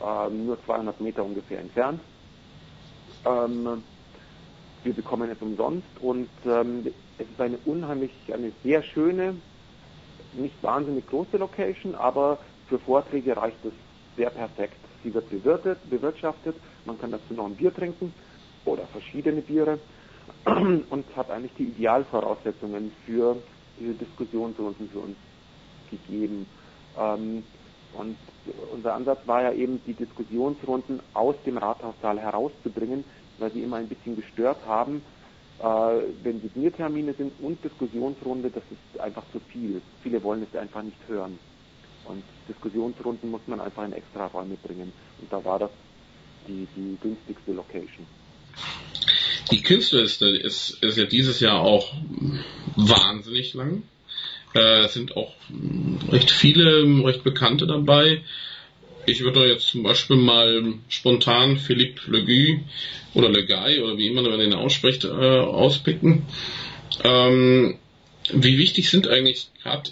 ähm, 0.01 0.45
nur 0.45 0.63
200 0.63 0.99
Meter 0.99 1.23
ungefähr 1.23 1.59
entfernt. 1.59 2.01
Ähm, 3.25 3.83
wir 4.83 4.93
bekommen 4.93 5.29
es 5.29 5.41
umsonst 5.41 5.99
und 5.99 6.29
ähm, 6.45 6.93
es 7.17 7.29
ist 7.29 7.39
eine 7.39 7.57
unheimlich, 7.59 8.33
eine 8.33 8.51
sehr 8.63 8.83
schöne, 8.83 9.41
nicht 10.31 10.61
wahnsinnig 10.63 11.07
große 11.07 11.37
Location, 11.37 11.95
aber 11.95 12.39
für 12.65 12.79
Vorträge 12.79 13.37
reicht 13.37 13.63
es 13.65 13.73
sehr 14.15 14.29
perfekt. 14.29 14.85
Sie 15.03 15.13
wird 15.13 15.29
bewirtet, 15.29 15.89
bewirtschaftet, 15.89 16.59
man 16.85 16.97
kann 16.97 17.11
dazu 17.11 17.33
noch 17.33 17.45
ein 17.45 17.55
Bier 17.55 17.73
trinken 17.73 18.13
oder 18.65 18.87
verschiedene 18.87 19.41
Biere 19.41 19.79
und 20.45 21.15
hat 21.15 21.29
eigentlich 21.29 21.53
die 21.53 21.69
Idealvoraussetzungen 21.69 22.91
für 23.05 23.43
diese 23.77 23.95
Diskussionsrunden 23.95 24.89
für 24.89 24.99
uns 24.99 25.17
gegeben. 25.87 26.49
Ähm, 26.95 27.45
und 27.97 28.15
unser 28.73 28.93
Ansatz 28.93 29.19
war 29.25 29.43
ja 29.43 29.53
eben, 29.53 29.81
die 29.85 29.93
Diskussionsrunden 29.93 30.99
aus 31.13 31.35
dem 31.45 31.57
Rathaussaal 31.57 32.19
herauszubringen, 32.19 33.03
weil 33.39 33.51
sie 33.51 33.61
immer 33.61 33.77
ein 33.77 33.87
bisschen 33.87 34.15
gestört 34.15 34.57
haben. 34.65 35.01
Äh, 35.59 35.63
wenn 36.23 36.41
Signiertermine 36.41 37.13
sind 37.13 37.31
und 37.41 37.63
Diskussionsrunde, 37.63 38.49
das 38.49 38.63
ist 38.71 38.99
einfach 38.99 39.23
zu 39.31 39.39
viel. 39.39 39.81
Viele 40.01 40.21
wollen 40.23 40.45
es 40.49 40.59
einfach 40.59 40.81
nicht 40.81 40.97
hören. 41.07 41.37
Und 42.05 42.23
Diskussionsrunden 42.49 43.31
muss 43.31 43.41
man 43.47 43.61
einfach 43.61 43.85
in 43.85 43.93
extra 43.93 44.27
Räume 44.27 44.55
bringen. 44.55 44.91
Und 45.21 45.31
da 45.31 45.43
war 45.45 45.59
das 45.59 45.71
die, 46.47 46.67
die 46.75 46.97
günstigste 47.01 47.53
Location. 47.53 48.05
Die 49.51 49.61
Künstlerliste 49.61 50.27
ist, 50.27 50.83
ist 50.83 50.97
ja 50.97 51.05
dieses 51.05 51.39
Jahr 51.39 51.61
auch 51.61 51.93
wahnsinnig 52.75 53.53
lang. 53.53 53.83
Es 54.53 54.93
sind 54.93 55.17
auch 55.17 55.33
recht 56.11 56.29
viele, 56.29 56.83
recht 57.05 57.23
bekannte 57.23 57.65
dabei. 57.65 58.21
Ich 59.05 59.21
würde 59.21 59.47
jetzt 59.47 59.67
zum 59.67 59.83
Beispiel 59.83 60.15
mal 60.15 60.75
spontan 60.87 61.57
Philippe 61.57 62.09
Leguy 62.09 62.61
oder 63.13 63.29
Leguy 63.29 63.81
oder 63.81 63.97
wie 63.97 64.07
immer 64.07 64.21
man 64.21 64.39
den 64.39 64.53
ausspricht, 64.53 65.03
äh, 65.03 65.09
auspicken. 65.09 66.23
Ähm, 67.03 67.77
wie 68.31 68.57
wichtig 68.57 68.89
sind 68.89 69.07
eigentlich 69.07 69.49
gerade 69.61 69.89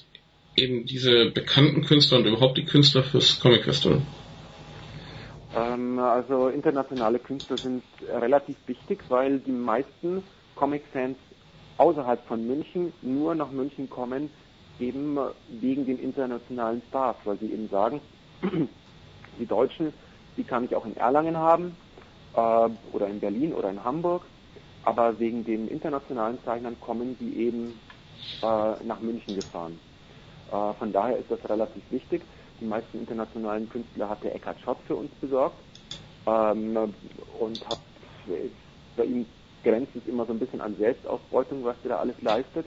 eben 0.56 0.86
diese 0.86 1.32
bekannten 1.32 1.84
Künstler 1.84 2.20
und 2.20 2.26
überhaupt 2.26 2.58
die 2.58 2.66
Künstler 2.66 3.04
fürs 3.04 3.40
Comic 3.40 3.64
Festival? 3.64 4.02
Ähm, 5.56 6.00
also 6.00 6.48
internationale 6.48 7.20
Künstler 7.20 7.58
sind 7.58 7.84
relativ 8.08 8.56
wichtig, 8.68 9.00
weil 9.10 9.40
die 9.40 9.52
meisten 9.52 10.24
Comic-Fans 10.56 11.18
außerhalb 11.78 12.26
von 12.28 12.46
München 12.48 12.94
nur 13.02 13.36
nach 13.36 13.52
München 13.52 13.90
kommen, 13.90 14.30
eben 14.82 15.18
wegen 15.48 15.86
den 15.86 16.00
internationalen 16.00 16.82
Stars, 16.90 17.16
weil 17.24 17.38
sie 17.38 17.52
eben 17.52 17.70
sagen, 17.70 18.02
die 19.40 19.46
Deutschen, 19.46 19.94
die 20.38 20.44
kann 20.44 20.66
ich 20.66 20.76
auch 20.76 20.86
in 20.86 20.98
Erlangen 20.98 21.38
haben 21.38 21.76
äh, 22.36 22.40
oder 22.92 23.08
in 23.08 23.20
Berlin 23.20 23.54
oder 23.54 23.70
in 23.70 23.84
Hamburg, 23.84 24.24
aber 24.84 25.20
wegen 25.20 25.46
den 25.46 25.68
internationalen 25.68 26.40
Zeichnern 26.44 26.76
kommen 26.82 27.16
die 27.20 27.38
eben 27.38 27.80
äh, 28.42 28.84
nach 28.84 29.00
München 29.00 29.36
gefahren. 29.36 29.80
Äh, 30.52 30.74
von 30.74 30.92
daher 30.92 31.18
ist 31.18 31.30
das 31.30 31.48
relativ 31.50 31.84
wichtig. 31.92 32.24
Die 32.60 32.66
meisten 32.66 33.00
internationalen 33.00 33.70
Künstler 33.70 34.10
hat 34.10 34.24
der 34.24 34.36
Eckhard 34.36 34.60
Schott 34.62 34.78
für 34.88 34.96
uns 34.96 35.12
besorgt 35.20 35.58
ähm, 36.26 36.94
und 37.40 37.70
hat 37.70 37.80
bei 38.96 39.06
ihm 39.06 39.26
grenzt 39.64 39.96
es 39.96 40.08
immer 40.08 40.26
so 40.26 40.34
ein 40.34 40.40
bisschen 40.40 40.62
an 40.62 40.76
Selbstausbeutung, 40.78 41.64
was 41.64 41.76
der 41.84 41.92
da 41.92 41.98
alles 42.00 42.20
leistet. 42.22 42.66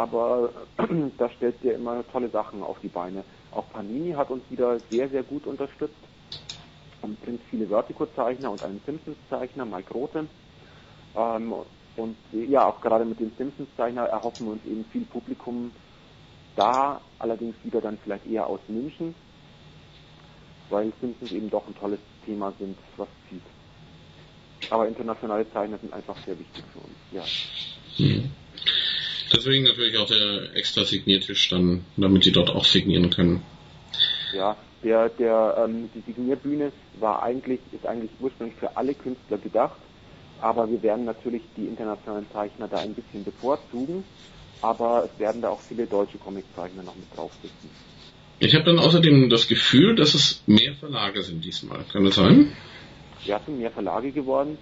Aber 0.00 0.48
da 1.18 1.28
stellt 1.28 1.62
er 1.62 1.74
immer 1.74 2.02
tolle 2.10 2.30
Sachen 2.30 2.62
auf 2.62 2.78
die 2.80 2.88
Beine. 2.88 3.22
Auch 3.52 3.68
Panini 3.70 4.12
hat 4.12 4.30
uns 4.30 4.42
wieder 4.50 4.80
sehr, 4.90 5.10
sehr 5.10 5.22
gut 5.22 5.46
unterstützt. 5.46 5.92
Und 7.02 7.20
bringt 7.20 7.42
viele 7.50 7.66
Vertigo-Zeichner 7.66 8.50
und 8.50 8.62
einen 8.62 8.80
Simpsons-Zeichner, 8.86 9.66
Mike 9.66 9.92
Rote. 9.92 10.26
Ähm, 11.14 11.54
und 11.98 12.16
ja, 12.32 12.64
auch 12.64 12.80
gerade 12.80 13.04
mit 13.04 13.20
dem 13.20 13.30
Simpsons-Zeichner 13.36 14.04
erhoffen 14.04 14.46
wir 14.46 14.52
uns 14.52 14.64
eben 14.64 14.86
viel 14.86 15.04
Publikum 15.04 15.70
da, 16.56 17.02
allerdings 17.18 17.54
wieder 17.62 17.82
dann 17.82 17.98
vielleicht 18.02 18.26
eher 18.26 18.46
aus 18.46 18.60
München, 18.68 19.14
weil 20.70 20.92
Simpsons 21.02 21.30
eben 21.32 21.50
doch 21.50 21.66
ein 21.66 21.74
tolles 21.74 22.00
Thema 22.24 22.54
sind, 22.58 22.78
was 22.96 23.08
zieht. 23.28 23.42
Aber 24.70 24.88
internationale 24.88 25.50
Zeichner 25.52 25.76
sind 25.78 25.92
einfach 25.92 26.16
sehr 26.24 26.38
wichtig 26.38 26.64
für 26.72 26.78
uns, 26.78 26.96
ja. 27.12 27.24
Hm. 27.96 28.39
Deswegen 29.32 29.64
natürlich 29.64 29.96
auch 29.98 30.06
der 30.06 30.54
extra 30.54 30.84
Signiertisch 30.84 31.48
dann, 31.48 31.84
damit 31.96 32.24
sie 32.24 32.32
dort 32.32 32.50
auch 32.50 32.64
signieren 32.64 33.10
können. 33.10 33.42
Ja, 34.32 34.56
der, 34.82 35.08
der, 35.10 35.56
ähm, 35.64 35.90
die 35.94 36.00
Signierbühne 36.00 36.72
war 36.98 37.22
eigentlich, 37.22 37.60
ist 37.72 37.86
eigentlich 37.86 38.10
ursprünglich 38.18 38.56
für 38.58 38.76
alle 38.76 38.94
Künstler 38.94 39.38
gedacht, 39.38 39.76
aber 40.40 40.70
wir 40.70 40.82
werden 40.82 41.04
natürlich 41.04 41.42
die 41.56 41.66
internationalen 41.66 42.26
Zeichner 42.32 42.66
da 42.68 42.78
ein 42.78 42.94
bisschen 42.94 43.24
bevorzugen, 43.24 44.04
aber 44.62 45.04
es 45.04 45.20
werden 45.20 45.42
da 45.42 45.50
auch 45.50 45.60
viele 45.60 45.86
deutsche 45.86 46.18
Comiczeichner 46.18 46.82
noch 46.82 46.96
mit 46.96 47.14
drauf 47.16 47.32
sitzen. 47.42 47.70
Ich 48.38 48.54
habe 48.54 48.64
dann 48.64 48.78
außerdem 48.78 49.28
das 49.28 49.48
Gefühl, 49.48 49.94
dass 49.96 50.14
es 50.14 50.42
mehr 50.46 50.74
Verlage 50.74 51.22
sind 51.22 51.44
diesmal. 51.44 51.84
Kann 51.92 52.04
das 52.04 52.14
sein? 52.14 52.52
Ja, 53.24 53.36
es 53.36 53.44
sind 53.44 53.58
mehr 53.58 53.70
Verlage 53.70 54.12
geworden. 54.12 54.56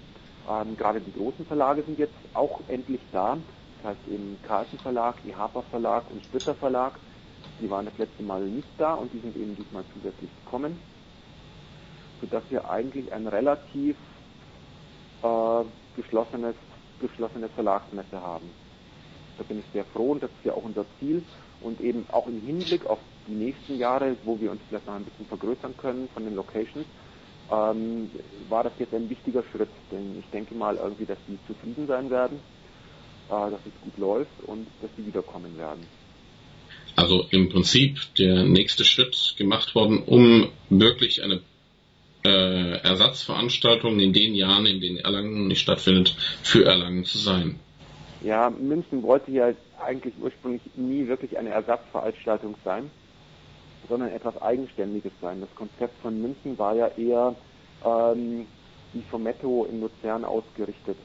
Ähm, 0.50 0.76
gerade 0.76 1.00
die 1.00 1.12
großen 1.12 1.46
Verlage 1.46 1.84
sind 1.84 1.98
jetzt 1.98 2.14
auch 2.34 2.60
endlich 2.66 3.00
da. 3.12 3.38
Das 3.82 3.92
heißt 3.92 4.08
eben 4.08 4.38
Carlsen 4.42 4.78
Verlag, 4.78 5.16
Harper 5.36 5.62
Verlag 5.70 6.04
und 6.10 6.22
Splitter 6.24 6.54
Verlag. 6.54 6.94
Die 7.60 7.70
waren 7.70 7.86
das 7.86 7.96
letzte 7.98 8.22
Mal 8.22 8.42
nicht 8.42 8.68
da 8.78 8.94
und 8.94 9.12
die 9.12 9.20
sind 9.20 9.36
eben 9.36 9.56
diesmal 9.56 9.84
zusätzlich 9.94 10.30
gekommen. 10.44 10.78
Sodass 12.20 12.42
wir 12.50 12.68
eigentlich 12.68 13.12
ein 13.12 13.26
relativ 13.26 13.96
äh, 15.22 15.64
geschlossenes, 15.96 16.54
geschlossenes 17.00 17.50
Verlagsmesse 17.52 18.20
haben. 18.20 18.50
Da 19.36 19.44
bin 19.44 19.60
ich 19.60 19.64
sehr 19.72 19.84
froh 19.84 20.12
und 20.12 20.22
das 20.22 20.30
ist 20.30 20.44
ja 20.44 20.52
auch 20.52 20.64
unser 20.64 20.84
Ziel. 20.98 21.22
Und 21.60 21.80
eben 21.80 22.06
auch 22.12 22.26
im 22.26 22.40
Hinblick 22.40 22.86
auf 22.86 22.98
die 23.26 23.32
nächsten 23.32 23.78
Jahre, 23.78 24.16
wo 24.24 24.38
wir 24.40 24.50
uns 24.50 24.60
vielleicht 24.68 24.86
noch 24.86 24.94
ein 24.94 25.04
bisschen 25.04 25.26
vergrößern 25.26 25.76
können 25.76 26.08
von 26.14 26.24
den 26.24 26.36
Locations, 26.36 26.86
ähm, 27.50 28.10
war 28.48 28.64
das 28.64 28.72
jetzt 28.78 28.94
ein 28.94 29.08
wichtiger 29.10 29.42
Schritt. 29.52 29.70
Denn 29.90 30.18
ich 30.18 30.30
denke 30.30 30.54
mal 30.54 30.76
irgendwie, 30.76 31.06
dass 31.06 31.18
die 31.26 31.38
zufrieden 31.46 31.86
sein 31.86 32.10
werden, 32.10 32.40
dass 33.28 33.60
es 33.66 33.82
gut 33.82 33.98
läuft 33.98 34.42
und 34.46 34.66
dass 34.80 34.90
sie 34.96 35.06
wiederkommen 35.06 35.56
werden. 35.58 35.86
Also 36.96 37.26
im 37.30 37.48
Prinzip 37.48 37.98
der 38.18 38.44
nächste 38.44 38.84
Schritt 38.84 39.34
gemacht 39.36 39.74
worden, 39.74 40.02
um 40.04 40.48
wirklich 40.68 41.22
eine 41.22 41.40
äh, 42.24 42.78
Ersatzveranstaltung 42.82 44.00
in 44.00 44.12
den 44.12 44.34
Jahren, 44.34 44.66
in 44.66 44.80
denen 44.80 44.98
Erlangen 44.98 45.46
nicht 45.46 45.60
stattfindet, 45.60 46.16
für 46.42 46.64
Erlangen 46.64 47.04
zu 47.04 47.18
sein. 47.18 47.60
Ja, 48.22 48.50
München 48.50 49.02
wollte 49.04 49.30
ja 49.30 49.52
eigentlich 49.80 50.14
ursprünglich 50.20 50.62
nie 50.74 51.06
wirklich 51.06 51.38
eine 51.38 51.50
Ersatzveranstaltung 51.50 52.56
sein, 52.64 52.90
sondern 53.88 54.10
etwas 54.10 54.40
Eigenständiges 54.42 55.12
sein. 55.20 55.40
Das 55.40 55.54
Konzept 55.54 56.00
von 56.02 56.20
München 56.20 56.58
war 56.58 56.74
ja 56.74 56.88
eher 56.96 57.36
ähm, 57.84 58.46
wie 58.92 59.02
vom 59.10 59.22
Metto 59.22 59.66
in 59.70 59.80
Luzern 59.80 60.24
ausgerichtet. 60.24 60.96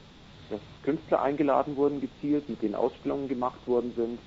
Dass 0.50 0.60
Künstler 0.82 1.22
eingeladen 1.22 1.76
wurden, 1.76 2.00
gezielt, 2.00 2.48
mit 2.48 2.62
denen 2.62 2.74
Ausstellungen 2.74 3.28
gemacht 3.28 3.66
worden 3.66 3.92
sind 3.96 4.18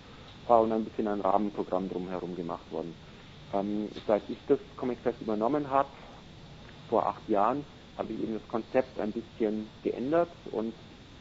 äh, 0.49 0.53
und 0.53 0.71
ein 0.71 0.83
bisschen 0.85 1.07
ein 1.07 1.21
Rahmenprogramm 1.21 1.89
drumherum 1.89 2.35
gemacht 2.35 2.71
worden. 2.71 2.95
Ähm, 3.53 3.89
seit 4.07 4.23
ich 4.29 4.37
das 4.47 4.59
Comic 4.77 4.99
Fest 4.99 5.21
übernommen 5.21 5.69
habe, 5.69 5.89
vor 6.89 7.05
acht 7.05 7.27
Jahren, 7.29 7.65
habe 7.97 8.13
ich 8.13 8.21
eben 8.21 8.33
das 8.33 8.47
Konzept 8.47 8.99
ein 8.99 9.11
bisschen 9.11 9.69
geändert 9.83 10.29
und 10.51 10.73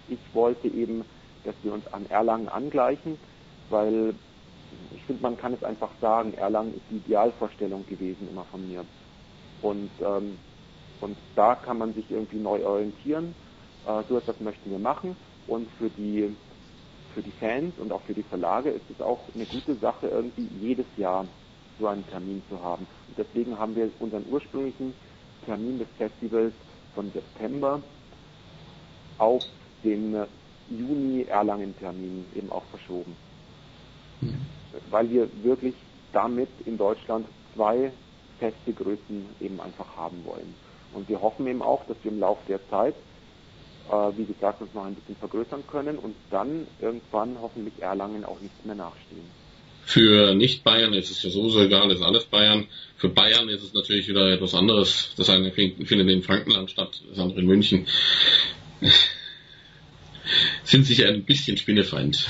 ich 0.08 0.18
wollte 0.34 0.68
eben 0.68 1.04
dass 1.46 1.54
wir 1.62 1.72
uns 1.72 1.86
an 1.92 2.06
Erlangen 2.10 2.48
angleichen, 2.48 3.18
weil 3.70 4.14
ich 4.94 5.02
finde, 5.04 5.22
man 5.22 5.36
kann 5.36 5.54
es 5.54 5.62
einfach 5.62 5.90
sagen, 6.00 6.34
Erlangen 6.34 6.74
ist 6.74 6.82
die 6.90 6.96
Idealvorstellung 6.96 7.86
gewesen 7.86 8.28
immer 8.28 8.44
von 8.44 8.68
mir. 8.68 8.84
Und, 9.62 9.90
ähm, 10.00 10.38
und 11.00 11.16
da 11.34 11.54
kann 11.54 11.78
man 11.78 11.94
sich 11.94 12.10
irgendwie 12.10 12.38
neu 12.38 12.66
orientieren. 12.66 13.34
Äh, 13.86 14.02
so 14.08 14.18
etwas 14.18 14.40
möchten 14.40 14.70
wir 14.70 14.78
machen. 14.78 15.16
Und 15.46 15.68
für 15.78 15.90
die, 15.90 16.34
für 17.14 17.22
die 17.22 17.30
Fans 17.32 17.74
und 17.78 17.92
auch 17.92 18.02
für 18.02 18.14
die 18.14 18.24
Verlage 18.24 18.70
ist 18.70 18.84
es 18.90 19.00
auch 19.00 19.20
eine 19.34 19.46
gute 19.46 19.76
Sache, 19.76 20.08
irgendwie 20.08 20.48
jedes 20.60 20.86
Jahr 20.96 21.26
so 21.78 21.86
einen 21.86 22.06
Termin 22.08 22.42
zu 22.48 22.62
haben. 22.62 22.86
Und 23.08 23.18
deswegen 23.18 23.58
haben 23.58 23.76
wir 23.76 23.90
unseren 24.00 24.24
ursprünglichen 24.30 24.94
Termin 25.44 25.78
des 25.78 25.88
Festivals 25.98 26.52
von 26.94 27.12
September 27.12 27.80
auf 29.18 29.42
den 29.84 30.16
Juni-Erlangen-Termin 30.70 32.24
eben 32.34 32.50
auch 32.50 32.64
verschoben. 32.64 33.14
Mhm. 34.20 34.34
Weil 34.90 35.10
wir 35.10 35.28
wirklich 35.44 35.74
damit 36.12 36.48
in 36.64 36.76
Deutschland 36.76 37.26
zwei 37.54 37.92
feste 38.38 38.72
Größen 38.72 39.26
eben 39.40 39.60
einfach 39.60 39.96
haben 39.96 40.24
wollen. 40.24 40.54
Und 40.92 41.08
wir 41.08 41.20
hoffen 41.20 41.46
eben 41.46 41.62
auch, 41.62 41.84
dass 41.86 41.96
wir 42.02 42.10
im 42.10 42.20
Laufe 42.20 42.40
der 42.48 42.66
Zeit, 42.68 42.94
wie 44.16 44.24
gesagt, 44.24 44.60
uns 44.60 44.74
noch 44.74 44.84
ein 44.84 44.94
bisschen 44.94 45.16
vergrößern 45.16 45.64
können 45.66 45.98
und 45.98 46.14
dann 46.30 46.66
irgendwann 46.80 47.36
hoffentlich 47.40 47.74
Erlangen 47.80 48.24
auch 48.24 48.40
nicht 48.40 48.64
mehr 48.64 48.74
nachstehen. 48.74 49.26
Für 49.84 50.34
Nicht-Bayern 50.34 50.92
ist 50.94 51.10
es 51.10 51.22
ja 51.22 51.30
sowieso 51.30 51.60
egal, 51.60 51.90
ist 51.92 52.02
alles 52.02 52.24
Bayern. 52.24 52.66
Für 52.96 53.08
Bayern 53.08 53.48
ist 53.48 53.62
es 53.62 53.72
natürlich 53.72 54.08
wieder 54.08 54.28
etwas 54.32 54.54
anderes. 54.54 55.10
Das 55.16 55.30
eine 55.30 55.52
findet 55.52 56.08
in 56.08 56.22
Frankenland 56.22 56.70
statt, 56.70 57.00
das 57.08 57.18
andere 57.20 57.40
in 57.40 57.46
München 57.46 57.86
sind 60.64 60.84
sich 60.86 61.04
ein 61.04 61.24
bisschen 61.24 61.56
Spinnefeind? 61.56 62.26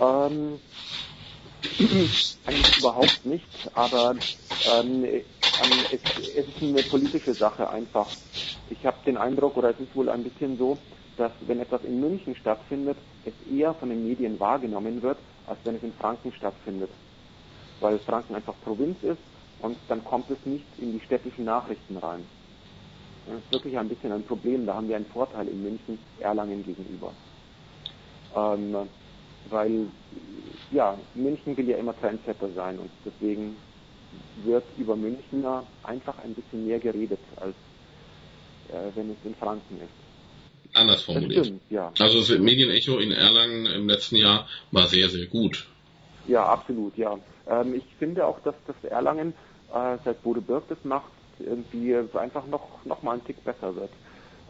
Ähm, 0.00 0.58
eigentlich 2.44 2.78
überhaupt 2.78 3.24
nicht, 3.24 3.46
aber 3.74 4.16
ähm, 4.76 5.04
es, 5.90 6.00
es, 6.20 6.46
ist 6.46 6.62
eine 6.62 6.82
politische 6.82 7.34
Sache 7.34 7.68
einfach. 7.70 8.08
Ich 8.72 8.86
habe 8.86 8.96
den 9.04 9.18
Eindruck, 9.18 9.58
oder 9.58 9.70
es 9.70 9.80
ist 9.80 9.94
wohl 9.94 10.08
ein 10.08 10.22
bisschen 10.22 10.56
so, 10.56 10.78
dass 11.16 11.32
wenn 11.42 11.60
etwas 11.60 11.84
in 11.84 12.00
München 12.00 12.34
stattfindet, 12.36 12.96
es 13.22 13.34
eher 13.46 13.74
von 13.74 13.90
den 13.90 14.02
Medien 14.02 14.40
wahrgenommen 14.40 15.02
wird, 15.02 15.18
als 15.46 15.58
wenn 15.64 15.76
es 15.76 15.82
in 15.82 15.92
Franken 15.92 16.32
stattfindet. 16.32 16.90
Weil 17.80 17.98
Franken 18.00 18.34
einfach 18.34 18.58
Provinz 18.62 18.96
ist 19.02 19.20
und 19.58 19.78
dann 19.88 20.02
kommt 20.04 20.30
es 20.30 20.38
nicht 20.46 20.66
in 20.78 20.92
die 20.92 21.00
städtischen 21.00 21.44
Nachrichten 21.44 21.98
rein. 21.98 22.26
Das 23.26 23.36
ist 23.36 23.52
wirklich 23.52 23.76
ein 23.76 23.88
bisschen 23.88 24.10
ein 24.10 24.24
Problem. 24.24 24.64
Da 24.64 24.74
haben 24.74 24.88
wir 24.88 24.96
einen 24.96 25.06
Vorteil 25.06 25.48
in 25.48 25.62
München 25.62 25.98
Erlangen 26.18 26.62
gegenüber. 26.62 27.14
Ähm, 28.34 28.88
weil, 29.50 29.88
ja, 30.70 30.98
München 31.14 31.56
will 31.58 31.68
ja 31.68 31.76
immer 31.76 31.94
Trendsetter 31.94 32.50
sein 32.52 32.78
und 32.78 32.90
deswegen 33.04 33.58
wird 34.36 34.64
über 34.78 34.96
Münchner 34.96 35.66
einfach 35.82 36.18
ein 36.18 36.34
bisschen 36.34 36.64
mehr 36.66 36.78
geredet, 36.80 37.20
als 37.36 37.56
wenn 38.94 39.10
es 39.10 39.16
in 39.24 39.34
Franken 39.34 39.76
ist. 39.76 40.76
anders 40.76 41.02
formuliert. 41.02 41.46
stimmt, 41.46 41.62
ja. 41.70 41.92
Also 41.98 42.20
das 42.20 42.30
Medienecho 42.38 42.98
in 42.98 43.10
Erlangen 43.10 43.66
im 43.66 43.88
letzten 43.88 44.16
Jahr 44.16 44.48
war 44.70 44.86
sehr, 44.86 45.08
sehr 45.08 45.26
gut. 45.26 45.66
Ja, 46.26 46.46
absolut, 46.46 46.96
ja. 46.96 47.18
Ähm, 47.48 47.74
ich 47.74 47.84
finde 47.98 48.26
auch, 48.26 48.40
dass 48.42 48.54
das 48.66 48.76
Erlangen, 48.90 49.34
äh, 49.74 49.98
seit 50.04 50.22
Bode 50.22 50.40
Birk 50.40 50.64
das 50.68 50.78
macht, 50.84 51.10
irgendwie 51.38 51.96
einfach 52.14 52.46
noch, 52.46 52.84
noch 52.84 53.02
mal 53.02 53.12
einen 53.12 53.24
Tick 53.24 53.42
besser 53.44 53.74
wird. 53.74 53.90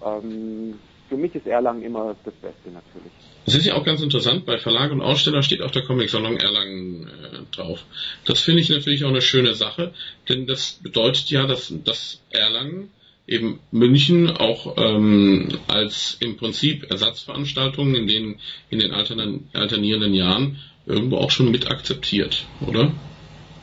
Ähm, 0.04 0.78
für 1.08 1.16
mich 1.16 1.34
ist 1.34 1.46
Erlangen 1.46 1.82
immer 1.82 2.16
das 2.24 2.34
Beste 2.34 2.70
natürlich. 2.70 3.12
Das 3.44 3.54
ist 3.54 3.66
ja 3.66 3.74
auch 3.74 3.84
ganz 3.84 4.00
interessant, 4.00 4.46
bei 4.46 4.58
Verlag 4.58 4.92
und 4.92 5.02
Aussteller 5.02 5.42
steht 5.42 5.62
auch 5.62 5.70
der 5.70 5.82
Comic-Salon 5.82 6.38
Erlangen 6.38 7.08
äh, 7.08 7.54
drauf. 7.54 7.84
Das 8.24 8.40
finde 8.40 8.62
ich 8.62 8.70
natürlich 8.70 9.04
auch 9.04 9.10
eine 9.10 9.20
schöne 9.20 9.54
Sache, 9.54 9.92
denn 10.28 10.46
das 10.46 10.78
bedeutet 10.82 11.28
ja, 11.30 11.46
dass, 11.46 11.72
dass 11.84 12.22
Erlangen 12.30 12.90
eben 13.26 13.60
München 13.70 14.30
auch 14.30 14.76
ähm, 14.76 15.48
als 15.68 16.16
im 16.20 16.36
Prinzip 16.36 16.90
Ersatzveranstaltungen 16.90 17.94
in 17.94 18.06
den, 18.06 18.40
in 18.70 18.78
den 18.78 18.92
altern 18.92 19.48
alternierenden 19.52 20.14
Jahren 20.14 20.58
irgendwo 20.86 21.18
auch 21.18 21.30
schon 21.30 21.50
mit 21.50 21.70
akzeptiert, 21.70 22.44
oder? 22.66 22.90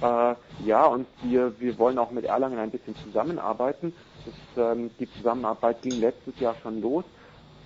Äh, 0.02 0.36
ja, 0.66 0.86
und 0.86 1.08
wir, 1.24 1.54
wir 1.60 1.78
wollen 1.78 1.98
auch 1.98 2.12
mit 2.12 2.26
Erlangen 2.26 2.58
ein 2.58 2.72
bisschen 2.72 2.96
zusammenarbeiten. 2.96 3.94
Das, 4.26 4.74
ähm, 4.74 4.92
die 5.00 5.12
Zusammenarbeit 5.12 5.82
ging 5.82 6.00
letztes 6.00 6.40
Jahr 6.40 6.56
schon 6.62 6.82
los. 6.82 7.04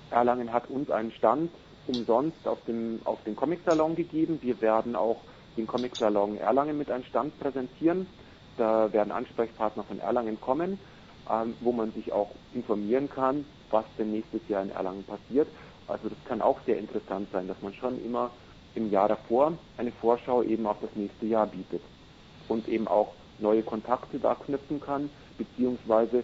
Erlangen 0.09 0.51
hat 0.51 0.69
uns 0.69 0.89
einen 0.89 1.12
Stand 1.12 1.51
umsonst 1.88 2.47
auf 2.47 2.59
dem, 2.65 3.00
auf 3.03 3.23
den 3.23 3.35
Comic-Salon 3.35 3.95
gegeben. 3.95 4.39
Wir 4.41 4.62
werden 4.62 4.95
auch 4.95 5.21
den 5.57 5.67
Comic-Salon 5.67 6.38
Erlangen 6.38 6.77
mit 6.77 6.89
einem 6.89 7.03
Stand 7.03 7.39
präsentieren. 7.39 8.07
Da 8.57 8.91
werden 8.93 9.12
Ansprechpartner 9.12 9.83
von 9.83 10.00
Erlangen 10.00 10.39
kommen, 10.39 10.77
ähm, 11.29 11.55
wo 11.61 11.71
man 11.71 11.91
sich 11.93 12.11
auch 12.11 12.31
informieren 12.53 13.09
kann, 13.09 13.45
was 13.69 13.85
denn 13.97 14.11
nächstes 14.11 14.41
Jahr 14.47 14.63
in 14.63 14.69
Erlangen 14.69 15.03
passiert. 15.03 15.47
Also 15.87 16.09
das 16.09 16.17
kann 16.25 16.41
auch 16.41 16.59
sehr 16.65 16.77
interessant 16.77 17.27
sein, 17.31 17.47
dass 17.47 17.61
man 17.61 17.73
schon 17.73 18.03
immer 18.03 18.31
im 18.75 18.89
Jahr 18.91 19.07
davor 19.07 19.57
eine 19.77 19.91
Vorschau 19.91 20.43
eben 20.43 20.65
auf 20.65 20.77
das 20.81 20.89
nächste 20.95 21.25
Jahr 21.25 21.47
bietet 21.47 21.81
und 22.47 22.67
eben 22.67 22.87
auch 22.87 23.13
neue 23.39 23.63
Kontakte 23.63 24.19
da 24.19 24.35
knüpfen 24.35 24.79
kann, 24.79 25.09
beziehungsweise 25.37 26.23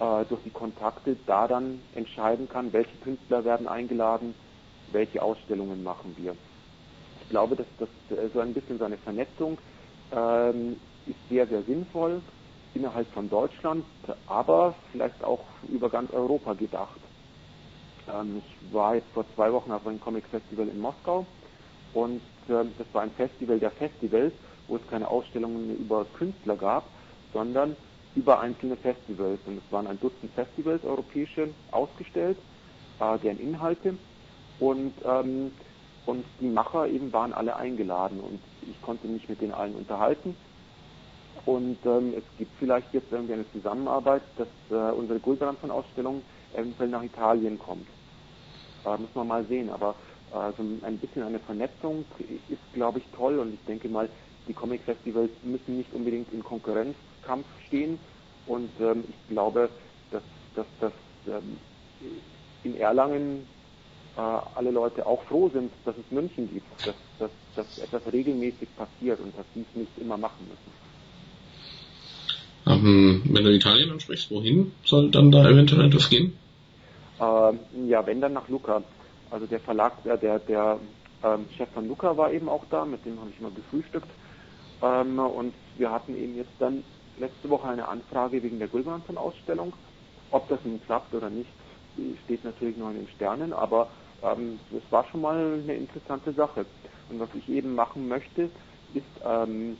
äh, 0.00 0.24
durch 0.28 0.42
die 0.44 0.50
Kontakte 0.50 1.16
da 1.26 1.46
dann 1.46 1.80
entscheiden 1.94 2.48
kann, 2.48 2.72
welche 2.72 2.96
Künstler 2.98 3.44
werden 3.44 3.68
eingeladen, 3.68 4.34
welche 4.92 5.22
Ausstellungen 5.22 5.82
machen 5.82 6.14
wir. 6.18 6.36
Ich 7.22 7.28
glaube, 7.30 7.56
dass 7.56 7.66
das 7.78 7.88
äh, 8.16 8.28
so 8.32 8.40
ein 8.40 8.54
bisschen 8.54 8.78
so 8.78 8.84
eine 8.84 8.98
Vernetzung 8.98 9.58
ähm, 10.12 10.76
ist 11.06 11.28
sehr, 11.28 11.46
sehr 11.46 11.62
sinnvoll 11.62 12.20
innerhalb 12.76 13.12
von 13.12 13.28
Deutschland, 13.28 13.84
aber 14.26 14.74
vielleicht 14.92 15.24
auch 15.24 15.44
über 15.68 15.90
ganz 15.90 16.10
Europa 16.12 16.54
gedacht. 16.54 17.00
Ähm, 18.08 18.38
ich 18.38 18.72
war 18.72 18.94
jetzt 18.94 19.10
vor 19.12 19.24
zwei 19.34 19.52
Wochen 19.52 19.72
auf 19.72 19.86
einem 19.86 20.00
Comic 20.00 20.26
Festival 20.28 20.68
in 20.68 20.78
Moskau 20.78 21.26
und 21.92 22.22
ähm, 22.48 22.74
das 22.78 22.86
war 22.92 23.02
ein 23.02 23.12
Festival 23.12 23.58
der 23.58 23.70
Festivals, 23.72 24.34
wo 24.68 24.76
es 24.76 24.86
keine 24.88 25.08
Ausstellungen 25.08 25.76
über 25.76 26.04
Künstler 26.04 26.56
gab, 26.56 26.92
sondern 27.32 27.76
über 28.14 28.40
einzelne 28.40 28.76
Festivals. 28.76 29.40
Und 29.46 29.58
es 29.58 29.72
waren 29.72 29.86
ein 29.86 30.00
Dutzend 30.00 30.32
Festivals, 30.34 30.84
europäische, 30.84 31.54
ausgestellt, 31.70 32.38
äh, 32.98 33.18
deren 33.18 33.38
Inhalte. 33.38 33.98
Und, 34.58 34.94
ähm, 35.04 35.52
und 36.06 36.24
die 36.40 36.48
Macher 36.48 36.86
eben 36.88 37.12
waren 37.12 37.32
alle 37.32 37.56
eingeladen 37.56 38.20
und 38.20 38.42
ich 38.62 38.80
konnte 38.80 39.06
mich 39.06 39.28
mit 39.28 39.40
den 39.40 39.52
allen 39.52 39.74
unterhalten. 39.74 40.36
Und 41.44 41.84
ähm, 41.86 42.14
es 42.16 42.24
gibt 42.36 42.54
vielleicht 42.56 42.92
jetzt 42.92 43.12
irgendwie 43.12 43.34
eine 43.34 43.50
Zusammenarbeit, 43.52 44.22
dass 44.36 44.48
äh, 44.70 44.74
unsere 44.92 45.20
Gulbrand-Ausstellung 45.20 46.24
eventuell 46.52 46.88
nach 46.88 47.02
Italien 47.02 47.58
kommt. 47.58 47.88
Äh, 48.84 48.96
muss 48.98 49.14
man 49.14 49.28
mal 49.28 49.46
sehen. 49.46 49.70
Aber 49.70 49.96
äh, 50.32 50.52
so 50.56 50.62
ein 50.62 50.98
bisschen 50.98 51.22
eine 51.22 51.40
Vernetzung 51.40 52.06
ist, 52.48 52.72
glaube 52.72 52.98
ich, 52.98 53.08
toll 53.12 53.38
und 53.38 53.54
ich 53.54 53.64
denke 53.64 53.88
mal, 53.88 54.10
die 54.48 54.54
Comic-Festivals 54.54 55.30
müssen 55.42 55.76
nicht 55.76 55.92
unbedingt 55.92 56.32
in 56.32 56.42
Konkurrenzkampf 56.42 57.46
stehen 57.66 57.98
und 58.46 58.70
ähm, 58.80 59.04
ich 59.08 59.26
glaube, 59.26 59.70
dass, 60.10 60.22
dass, 60.54 60.66
dass 60.78 60.92
ähm, 61.26 61.60
in 62.62 62.76
Erlangen 62.76 63.48
äh, 64.16 64.20
alle 64.20 64.70
Leute 64.70 65.06
auch 65.06 65.22
froh 65.24 65.48
sind, 65.50 65.72
dass 65.84 65.96
es 65.96 66.10
München 66.10 66.48
gibt, 66.48 66.70
dass, 66.86 66.96
dass, 67.18 67.30
dass 67.54 67.66
etwas 67.78 68.02
regelmäßig 68.12 68.74
passiert 68.76 69.20
und 69.20 69.36
dass 69.36 69.46
sie 69.54 69.62
es 69.68 69.74
nicht 69.74 69.98
immer 69.98 70.16
machen 70.16 70.48
müssen. 70.48 70.85
Ähm, 72.66 73.22
wenn 73.30 73.44
du 73.44 73.52
Italien 73.52 73.90
ansprichst, 73.90 74.30
wohin 74.30 74.72
soll 74.84 75.10
dann 75.10 75.30
da 75.30 75.48
eventuell 75.48 75.86
etwas 75.86 76.10
gehen? 76.10 76.36
Ähm, 77.20 77.60
ja, 77.86 78.04
wenn 78.06 78.20
dann 78.20 78.32
nach 78.32 78.48
Luca. 78.48 78.82
Also 79.30 79.46
der 79.46 79.60
Verlag, 79.60 79.92
äh, 80.04 80.18
der, 80.18 80.38
der 80.40 80.78
ähm, 81.22 81.46
Chef 81.56 81.68
von 81.70 81.88
Luca 81.88 82.16
war 82.16 82.32
eben 82.32 82.48
auch 82.48 82.64
da, 82.70 82.84
mit 82.84 83.04
dem 83.04 83.20
habe 83.20 83.30
ich 83.30 83.40
mal 83.40 83.50
gefrühstückt. 83.52 84.08
Ähm, 84.82 85.18
und 85.18 85.54
wir 85.76 85.90
hatten 85.90 86.16
eben 86.16 86.36
jetzt 86.36 86.52
dann 86.58 86.82
letzte 87.18 87.48
Woche 87.48 87.68
eine 87.68 87.88
Anfrage 87.88 88.42
wegen 88.42 88.58
der 88.58 88.68
Gulbenanton-Ausstellung. 88.68 89.74
Ob 90.30 90.48
das 90.48 90.58
nun 90.64 90.80
klappt 90.82 91.14
oder 91.14 91.30
nicht, 91.30 91.50
steht 92.24 92.44
natürlich 92.44 92.76
noch 92.76 92.90
in 92.90 92.96
den 92.96 93.08
Sternen, 93.08 93.52
aber 93.52 93.88
ähm, 94.22 94.58
das 94.70 94.82
war 94.90 95.04
schon 95.10 95.20
mal 95.20 95.60
eine 95.62 95.74
interessante 95.74 96.32
Sache. 96.32 96.66
Und 97.08 97.20
was 97.20 97.28
ich 97.34 97.48
eben 97.48 97.74
machen 97.74 98.08
möchte, 98.08 98.50
ist 98.92 99.04
ähm, 99.24 99.78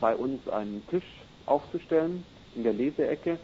bei 0.00 0.14
uns 0.14 0.46
einen 0.48 0.86
Tisch 0.86 1.04
aufzustellen 1.46 2.24
in 2.54 2.64
der 2.64 2.72
Leseecke, 2.72 3.38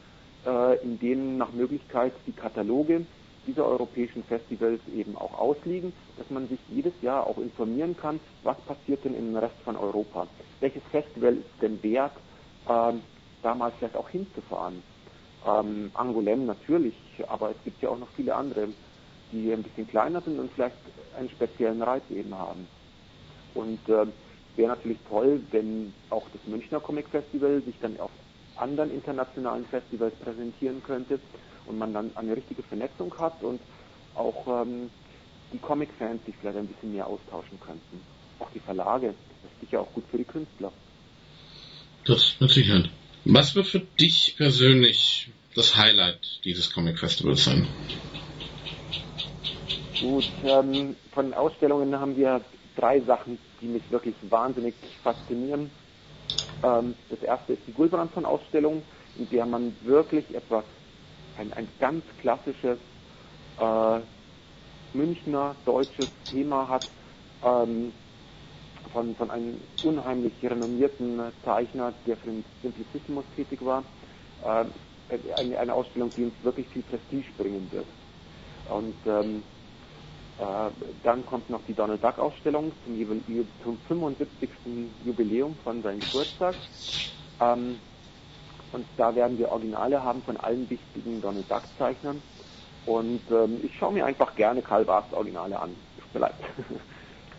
äh, 0.47 0.83
in 0.83 0.99
dem 0.99 1.39
nach 1.39 1.53
Möglichkeit 1.53 2.13
die 2.27 2.33
Kataloge 2.33 3.07
dieser 3.47 3.67
europäischen 3.67 4.23
Festivals 4.25 4.81
eben 4.95 5.17
auch 5.17 5.39
ausliegen, 5.39 5.93
dass 6.17 6.31
man 6.31 6.49
sich 6.49 6.61
jedes 6.71 6.93
Jahr 7.03 7.27
auch 7.27 7.39
informieren 7.39 7.97
kann, 7.97 8.21
was 8.43 8.57
passiert 8.63 9.05
denn 9.05 9.15
im 9.15 9.37
Rest 9.37 9.57
von 9.65 9.77
Europa. 9.77 10.27
Welches 10.61 10.83
Festival 10.91 11.35
ist 11.35 11.63
denn 11.63 11.83
wert, 11.83 12.13
ähm, 12.69 13.03
damals 13.43 13.75
vielleicht 13.79 13.97
auch 13.97 14.09
hinzufahren. 14.09 14.83
Ähm, 15.45 15.91
Angoulême 15.95 16.45
natürlich, 16.45 16.95
aber 17.27 17.51
es 17.51 17.57
gibt 17.65 17.83
ja 17.83 17.89
auch 17.89 17.99
noch 17.99 18.11
viele 18.15 18.35
andere, 18.35 18.69
die 19.33 19.53
ein 19.53 19.63
bisschen 19.63 19.89
kleiner 19.89 20.21
sind 20.21 20.39
und 20.39 20.53
vielleicht 20.53 20.77
einen 21.19 21.31
speziellen 21.31 21.83
Reiz 21.83 22.05
eben 22.11 22.35
haben. 22.37 22.69
Und 23.55 23.81
äh, 23.89 24.07
wäre 24.57 24.69
natürlich 24.69 24.99
toll, 25.09 25.41
wenn 25.51 25.93
auch 26.11 26.27
das 26.33 26.41
Münchner 26.47 26.81
Comic 26.81 27.09
Festival 27.09 27.63
sich 27.63 27.75
dann 27.81 27.99
auf 27.99 28.11
anderen 28.57 28.91
internationalen 28.91 29.65
Festivals 29.67 30.15
präsentieren 30.17 30.83
könnte 30.83 31.19
und 31.67 31.79
man 31.79 31.95
dann 31.95 32.17
eine 32.17 32.37
richtige 32.37 32.63
Vernetzung 32.63 33.13
hat 33.19 33.43
und 33.43 33.61
auch 34.15 34.47
ähm, 34.47 34.91
die 35.53 35.59
Comic-Fans 35.59 36.25
sich 36.27 36.35
vielleicht 36.41 36.59
ein 36.59 36.67
bisschen 36.67 36.93
mehr 36.93 37.07
austauschen 37.07 37.59
könnten. 37.61 38.03
Auch 38.39 38.51
die 38.51 38.61
Verlage, 38.61 39.15
das 39.43 39.53
ist 39.53 39.61
sicher 39.61 39.81
auch 39.81 39.93
gut 39.93 40.05
für 40.11 40.19
die 40.19 40.25
Künstler. 40.25 40.73
Das 42.05 42.37
mit 42.41 42.51
Sicherheit. 42.51 42.91
Was 43.25 43.55
wird 43.55 43.67
für 43.67 43.81
dich 43.81 44.35
persönlich 44.37 45.31
das 45.55 45.77
Highlight 45.77 46.41
dieses 46.45 46.73
Comic 46.73 46.99
Festivals 46.99 47.45
sein? 47.45 47.69
Gut, 50.01 50.29
ähm, 50.43 50.97
von 51.13 51.27
den 51.27 51.35
Ausstellungen 51.35 51.95
haben 51.99 52.17
wir 52.17 52.41
drei 52.77 53.01
Sachen, 53.01 53.39
die 53.61 53.69
mich 53.69 53.91
wirklich 53.91 54.15
wahnsinnig 54.31 54.75
faszinieren. 55.03 55.71
Ähm, 56.63 56.95
das 57.09 57.21
erste 57.23 57.55
ist 57.55 57.67
die 57.67 57.73
Gulbrandson-Ausstellung, 57.73 58.83
in 59.17 59.29
der 59.29 59.47
man 59.47 59.77
wirklich 59.83 60.35
etwas, 60.35 60.65
ein, 61.37 61.53
ein 61.53 61.69
ganz 61.79 62.05
klassisches 62.19 62.79
äh, 63.59 64.01
Münchner 64.93 65.57
deutsches 65.65 66.09
Thema 66.31 66.69
hat, 66.69 66.85
ähm, 67.43 67.93
von, 68.93 69.15
von 69.17 69.31
einem 69.31 69.61
unheimlich 69.81 70.35
renommierten 70.43 71.33
Zeichner, 71.45 71.93
der 72.07 72.17
für 72.17 72.27
den 72.27 72.45
Simplicissimus 72.63 73.25
tätig 73.35 73.65
war. 73.65 73.85
Äh, 74.43 74.67
eine, 75.37 75.59
eine, 75.59 75.75
Ausstellung, 75.75 76.13
die 76.15 76.25
uns 76.25 76.43
wirklich 76.43 76.69
viel 76.69 76.83
Prestige 76.83 77.33
bringen 77.37 77.71
wird. 77.71 77.87
Und 78.65 78.97
ähm, 79.07 79.43
äh, 79.43 79.62
dann 81.03 81.27
kommt 81.27 81.51
noch 81.51 81.65
die 81.67 81.75
Donald 81.75 82.03
Duck 82.03 82.19
Ausstellung 82.19 82.73
zum, 82.85 82.97
zum 83.63 83.79
75. 83.89 84.51
Jubiläum 85.05 85.57
von 85.63 85.83
seinem 85.83 86.01
Geburtstag. 86.01 86.57
Ähm, 87.41 87.81
und 88.73 88.87
da 88.97 89.15
werden 89.15 89.39
wir 89.39 89.51
Originale 89.51 90.03
haben 90.03 90.23
von 90.23 90.37
allen 90.37 90.69
wichtigen 90.71 91.21
Donald 91.21 91.51
Duck 91.51 91.65
Zeichnern. 91.79 92.23
Und 92.85 93.23
ähm, 93.31 93.61
ich 93.63 93.77
schaue 93.77 93.93
mir 93.93 94.07
einfach 94.07 94.35
gerne 94.35 94.63
Karl 94.63 94.85
Barths 94.85 95.13
Originale 95.13 95.61
an. 95.61 95.77
Vielleicht. 96.13 96.39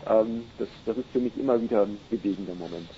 Ähm, 0.06 0.50
das, 0.58 0.68
das 0.84 0.98
ist 0.98 1.08
für 1.12 1.20
mich 1.20 1.36
immer 1.38 1.60
wieder 1.62 1.82
ein 1.82 1.98
bewegender 2.10 2.54
Moment. 2.54 2.90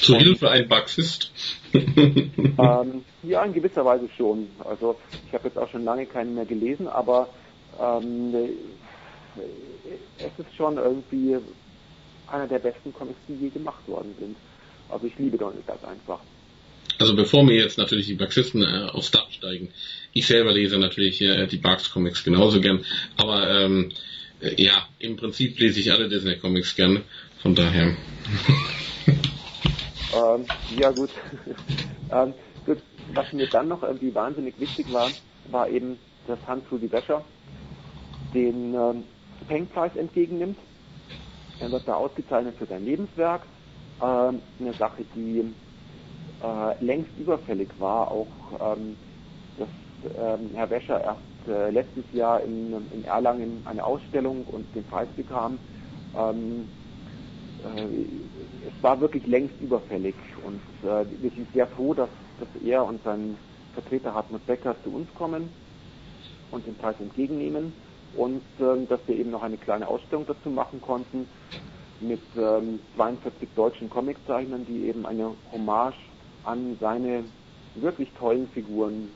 Zu 0.00 0.14
Hilfe 0.14 0.48
ein 0.50 0.68
Baxist? 0.68 1.32
ähm, 1.74 3.04
ja, 3.22 3.44
in 3.44 3.52
gewisser 3.52 3.84
Weise 3.84 4.08
schon. 4.16 4.50
Also 4.64 4.96
ich 5.26 5.34
habe 5.34 5.48
jetzt 5.48 5.58
auch 5.58 5.68
schon 5.70 5.84
lange 5.84 6.06
keinen 6.06 6.34
mehr 6.34 6.44
gelesen, 6.44 6.86
aber 6.86 7.30
ähm, 7.80 8.32
es 10.18 10.38
ist 10.38 10.54
schon 10.56 10.76
irgendwie 10.76 11.36
einer 12.26 12.46
der 12.46 12.58
besten 12.58 12.92
Comics, 12.92 13.18
die 13.28 13.34
je 13.34 13.48
gemacht 13.50 13.86
worden 13.86 14.14
sind. 14.18 14.36
Also 14.88 15.06
ich 15.06 15.18
liebe 15.18 15.38
Donald 15.38 15.68
Duck 15.68 15.82
einfach. 15.88 16.20
Also 16.98 17.16
bevor 17.16 17.44
mir 17.44 17.56
jetzt 17.56 17.78
natürlich 17.78 18.06
die 18.06 18.14
Marxisten 18.14 18.62
äh, 18.62 18.88
aufs 18.90 19.10
Dach 19.10 19.30
steigen, 19.30 19.72
ich 20.12 20.26
selber 20.26 20.52
lese 20.52 20.78
natürlich 20.78 21.20
äh, 21.20 21.46
die 21.46 21.56
Barks 21.56 21.90
Comics 21.90 22.22
genauso 22.22 22.60
gern, 22.60 22.84
aber 23.16 23.48
ähm, 23.48 23.90
äh, 24.40 24.62
ja, 24.62 24.86
im 24.98 25.16
Prinzip 25.16 25.58
lese 25.58 25.80
ich 25.80 25.92
alle 25.92 26.08
Disney 26.08 26.36
Comics 26.36 26.76
gern, 26.76 27.02
von 27.40 27.54
daher. 27.54 27.96
Ähm, 30.14 30.44
ja 30.78 30.90
gut. 30.90 31.10
ähm, 32.12 32.34
gut. 32.66 32.78
Was 33.14 33.32
mir 33.32 33.46
dann 33.46 33.68
noch 33.68 33.82
irgendwie 33.82 34.14
wahnsinnig 34.14 34.58
wichtig 34.58 34.92
war, 34.92 35.10
war 35.50 35.68
eben, 35.68 35.98
dass 36.26 36.38
Hans-Rudi 36.46 36.90
Wäscher 36.92 37.24
den 38.34 38.74
ähm, 38.74 39.04
Peng-Preis 39.44 39.94
entgegennimmt. 39.96 40.58
Er 41.60 41.70
wird 41.70 41.86
da 41.86 41.94
ausgezeichnet 41.94 42.56
für 42.58 42.66
sein 42.66 42.84
Lebenswerk. 42.84 43.42
Ähm, 44.00 44.42
eine 44.58 44.74
Sache, 44.74 45.04
die 45.14 45.54
äh, 46.42 46.84
längst 46.84 47.16
überfällig 47.18 47.68
war, 47.78 48.10
auch 48.10 48.26
ähm, 48.60 48.96
dass 49.58 49.68
ähm, 50.18 50.50
Herr 50.54 50.70
Wäscher 50.70 51.02
erst 51.02 51.20
äh, 51.46 51.70
letztes 51.70 52.04
Jahr 52.12 52.40
in, 52.42 52.88
in 52.90 53.04
Erlangen 53.04 53.62
eine 53.64 53.84
Ausstellung 53.84 54.44
und 54.44 54.74
den 54.74 54.84
Preis 54.84 55.08
bekam. 55.14 55.58
Ähm, 56.16 56.68
äh, 57.62 58.66
es 58.66 58.82
war 58.82 59.00
wirklich 59.00 59.26
längst 59.26 59.60
überfällig 59.60 60.16
und 60.42 60.62
äh, 60.82 61.06
wir 61.20 61.30
sind 61.30 61.52
sehr 61.52 61.68
froh, 61.68 61.94
dass, 61.94 62.10
dass 62.38 62.48
er 62.62 62.84
und 62.84 63.02
sein 63.04 63.38
Vertreter 63.72 64.14
Hartmut 64.14 64.44
Becker 64.46 64.76
zu 64.82 64.92
uns 64.92 65.12
kommen 65.14 65.48
und 66.50 66.66
den 66.66 66.76
Preis 66.76 66.96
entgegennehmen 66.98 67.72
und 68.16 68.42
ähm, 68.60 68.88
dass 68.88 69.00
wir 69.06 69.16
eben 69.16 69.30
noch 69.30 69.42
eine 69.42 69.56
kleine 69.56 69.88
Ausstellung 69.88 70.26
dazu 70.26 70.50
machen 70.50 70.80
konnten 70.80 71.26
mit 72.00 72.20
ähm, 72.36 72.80
42 72.96 73.48
deutschen 73.54 73.88
Comiczeichnern, 73.88 74.66
die 74.66 74.86
eben 74.86 75.06
eine 75.06 75.34
Hommage 75.52 75.96
an 76.44 76.76
seine 76.80 77.24
wirklich 77.74 78.08
tollen 78.18 78.48
Figuren 78.48 79.08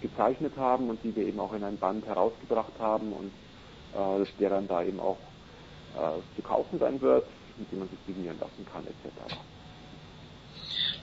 gezeichnet 0.00 0.52
haben 0.56 0.90
und 0.90 1.02
die 1.02 1.14
wir 1.14 1.26
eben 1.26 1.40
auch 1.40 1.52
in 1.52 1.64
ein 1.64 1.78
Band 1.78 2.06
herausgebracht 2.06 2.72
haben 2.78 3.12
und 3.12 3.32
äh, 3.94 4.26
der 4.38 4.50
dann 4.50 4.68
da 4.68 4.82
eben 4.82 5.00
auch 5.00 5.18
äh, 5.96 6.36
zu 6.36 6.42
kaufen 6.42 6.78
sein 6.78 7.00
wird, 7.00 7.26
mit 7.56 7.70
dem 7.72 7.80
man 7.80 7.88
sich 7.88 7.98
signieren 8.06 8.38
lassen 8.40 8.66
kann 8.70 8.84
etc. 8.86 9.34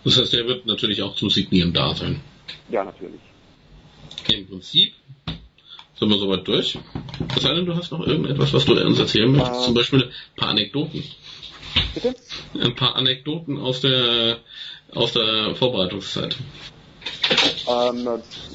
Das 0.04 0.18
heißt, 0.18 0.34
er 0.36 0.46
wird 0.46 0.66
natürlich 0.66 1.02
auch 1.02 1.16
zum 1.16 1.30
Signieren 1.30 1.74
da 1.74 1.96
sein. 1.96 2.22
Ja, 2.70 2.84
natürlich. 2.84 3.22
Im 4.32 4.48
Prinzip 4.48 4.94
sind 6.00 6.10
wir 6.10 6.18
soweit 6.18 6.48
durch. 6.48 6.78
Es 7.36 7.44
sei 7.44 7.54
denn, 7.54 7.66
du 7.66 7.76
hast 7.76 7.92
noch 7.92 8.06
irgendetwas, 8.06 8.54
was 8.54 8.66
du 8.66 8.74
uns 8.74 9.00
erzählen 9.00 9.32
möchtest. 9.32 9.60
Ähm. 9.60 9.66
Zum 9.66 9.74
Beispiel 9.74 10.04
ein 10.04 10.36
paar 10.36 10.50
Anekdoten. 10.50 11.04
Bitte? 11.94 12.16
Ein 12.60 12.76
paar 12.76 12.96
Anekdoten 12.96 13.60
aus 13.60 13.82
der 13.82 14.40
aus 14.94 15.14
der 15.14 15.56
Vorbereitungszeit. 15.56 16.36
Ähm, 17.68 18.08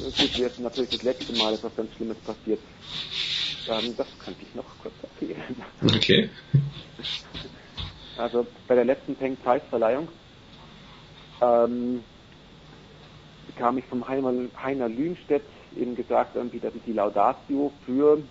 ist 0.06 0.38
jetzt 0.38 0.58
natürlich 0.58 0.90
das 0.90 1.02
letzte 1.02 1.32
Mal 1.34 1.54
etwas 1.54 1.74
ganz 1.76 1.92
Schlimmes 1.94 2.16
passiert. 2.18 2.60
Ähm, 3.68 3.94
das 3.96 4.06
könnte 4.24 4.40
ich 4.42 4.54
noch 4.54 4.64
kurz 4.82 4.94
erzählen. 5.02 5.56
Okay. 5.94 6.30
Also 8.16 8.46
bei 8.68 8.74
der 8.74 8.84
letzten 8.84 9.14
Peng 9.16 9.36
Preisverleihung 9.36 10.08
ähm, 11.40 12.04
bekam 13.46 13.78
ich 13.78 13.84
vom 13.86 14.06
Heiner, 14.06 14.32
Heiner 14.62 14.88
Lühnstedt 14.88 15.44
eben 15.76 15.94
gesagt, 15.94 16.36
irgendwie, 16.36 16.60
dass 16.60 16.74
ich 16.74 16.82
die 16.84 16.92
Laudatio 16.92 17.72
für 17.84 18.22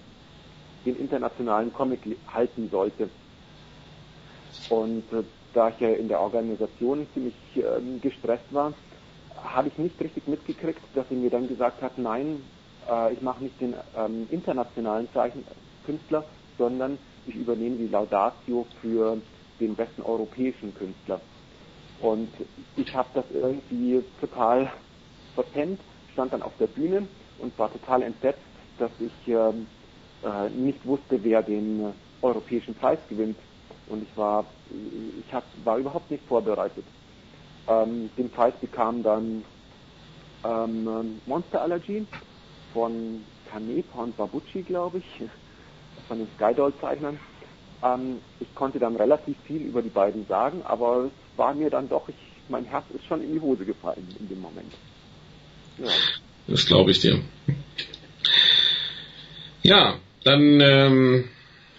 den 0.86 0.96
internationalen 0.96 1.74
Comic 1.74 2.18
halten 2.28 2.70
sollte. 2.70 3.10
Und 4.70 5.12
äh, 5.12 5.24
da 5.54 5.70
ich 5.70 5.80
ja 5.80 5.90
in 5.90 6.08
der 6.08 6.22
Organisation 6.22 7.08
ziemlich 7.14 7.36
ähm, 7.56 8.00
gestresst 8.02 8.54
war, 8.54 8.74
habe 9.36 9.70
ich 9.70 9.78
nicht 9.78 10.00
richtig 10.00 10.28
mitgekriegt, 10.28 10.82
dass 10.94 11.08
sie 11.10 11.16
mir 11.16 11.30
dann 11.30 11.48
gesagt 11.48 11.82
hat, 11.82 11.98
nein, 11.98 12.50
äh, 12.88 13.14
ich 13.14 13.22
mache 13.22 13.44
nicht 13.44 13.60
den 13.60 13.76
ähm, 13.96 14.28
internationalen 14.30 15.10
Zeichenkünstler, 15.12 16.28
sondern 16.58 17.00
ich 17.26 17.36
übernehme 17.36 17.78
die 17.78 17.88
Laudatio 17.88 18.68
für 18.82 19.22
den 19.60 19.76
besten 19.76 20.02
europäischen 20.02 20.74
Künstler. 20.74 21.22
Und 22.00 22.34
ich 22.76 22.94
habe 22.94 23.10
das 23.14 23.26
irgendwie 23.32 24.04
total 24.20 24.72
verpennt, 25.34 25.82
stand 26.14 26.34
dann 26.34 26.42
auf 26.42 26.56
der 26.58 26.68
Bühne 26.68 27.08
und 27.40 27.58
war 27.60 27.72
total 27.72 28.04
entsetzt, 28.04 28.44
dass 28.78 28.92
ich 29.00 29.28
ähm, 29.28 29.70
äh, 30.24 30.50
nicht 30.50 30.86
wusste, 30.86 31.24
wer 31.24 31.44
den 31.44 31.82
äh, 31.86 31.94
europäischen 32.22 32.76
Preis 32.76 33.00
gewinnt. 33.10 33.40
Und 33.88 34.04
ich 34.04 34.16
war, 34.18 34.54
ich 34.70 35.34
hab, 35.34 35.52
war 35.66 35.78
überhaupt 35.78 36.12
nicht 36.12 36.26
vorbereitet. 36.28 36.88
Ähm, 37.68 38.14
den 38.16 38.32
Preis 38.32 38.54
bekam 38.62 39.04
dann 39.04 39.46
ähm, 40.44 41.22
Monster 41.26 41.62
Allergy 41.62 42.08
von 42.72 43.28
Canepa 43.46 44.04
und 44.04 44.18
Babucci, 44.18 44.64
glaube 44.64 45.00
ich, 45.00 45.24
von 46.08 46.20
den 46.20 46.30
Skydoll-Zeichnern. 46.34 47.22
Ähm, 47.82 48.24
ich 48.40 48.54
konnte 48.56 48.80
dann 48.80 48.96
relativ 48.96 49.40
viel 49.44 49.64
über 49.64 49.82
die 49.82 49.90
beiden 49.90 50.26
sagen, 50.28 50.64
aber 50.64 51.06
es 51.06 51.38
war 51.38 51.56
mir 51.56 51.70
dann 51.70 51.90
doch, 51.90 52.10
ich, 52.10 52.44
mein 52.48 52.66
Herz 52.66 52.90
ist 52.92 53.06
schon 53.06 53.22
in 53.22 53.34
die 53.34 53.42
Hose 53.42 53.66
gefallen 53.66 54.16
in 54.20 54.28
dem 54.30 54.40
Moment. 54.40 54.78
Ja. 55.78 56.04
Das 56.50 56.66
glaube 56.66 56.92
ich 56.92 57.00
dir. 57.00 57.22
Ja, 59.62 60.00
dann 60.24 60.60
ähm, 60.62 61.26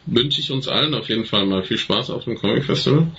wünsche 0.06 0.40
ich 0.40 0.50
uns 0.50 0.68
allen 0.68 0.94
auf 0.94 1.08
jeden 1.08 1.24
Fall 1.24 1.44
mal 1.46 1.62
viel 1.64 1.78
Spaß 1.78 2.10
auf 2.10 2.24
dem 2.24 2.36
Comic 2.36 2.64
Festival. 2.64 3.10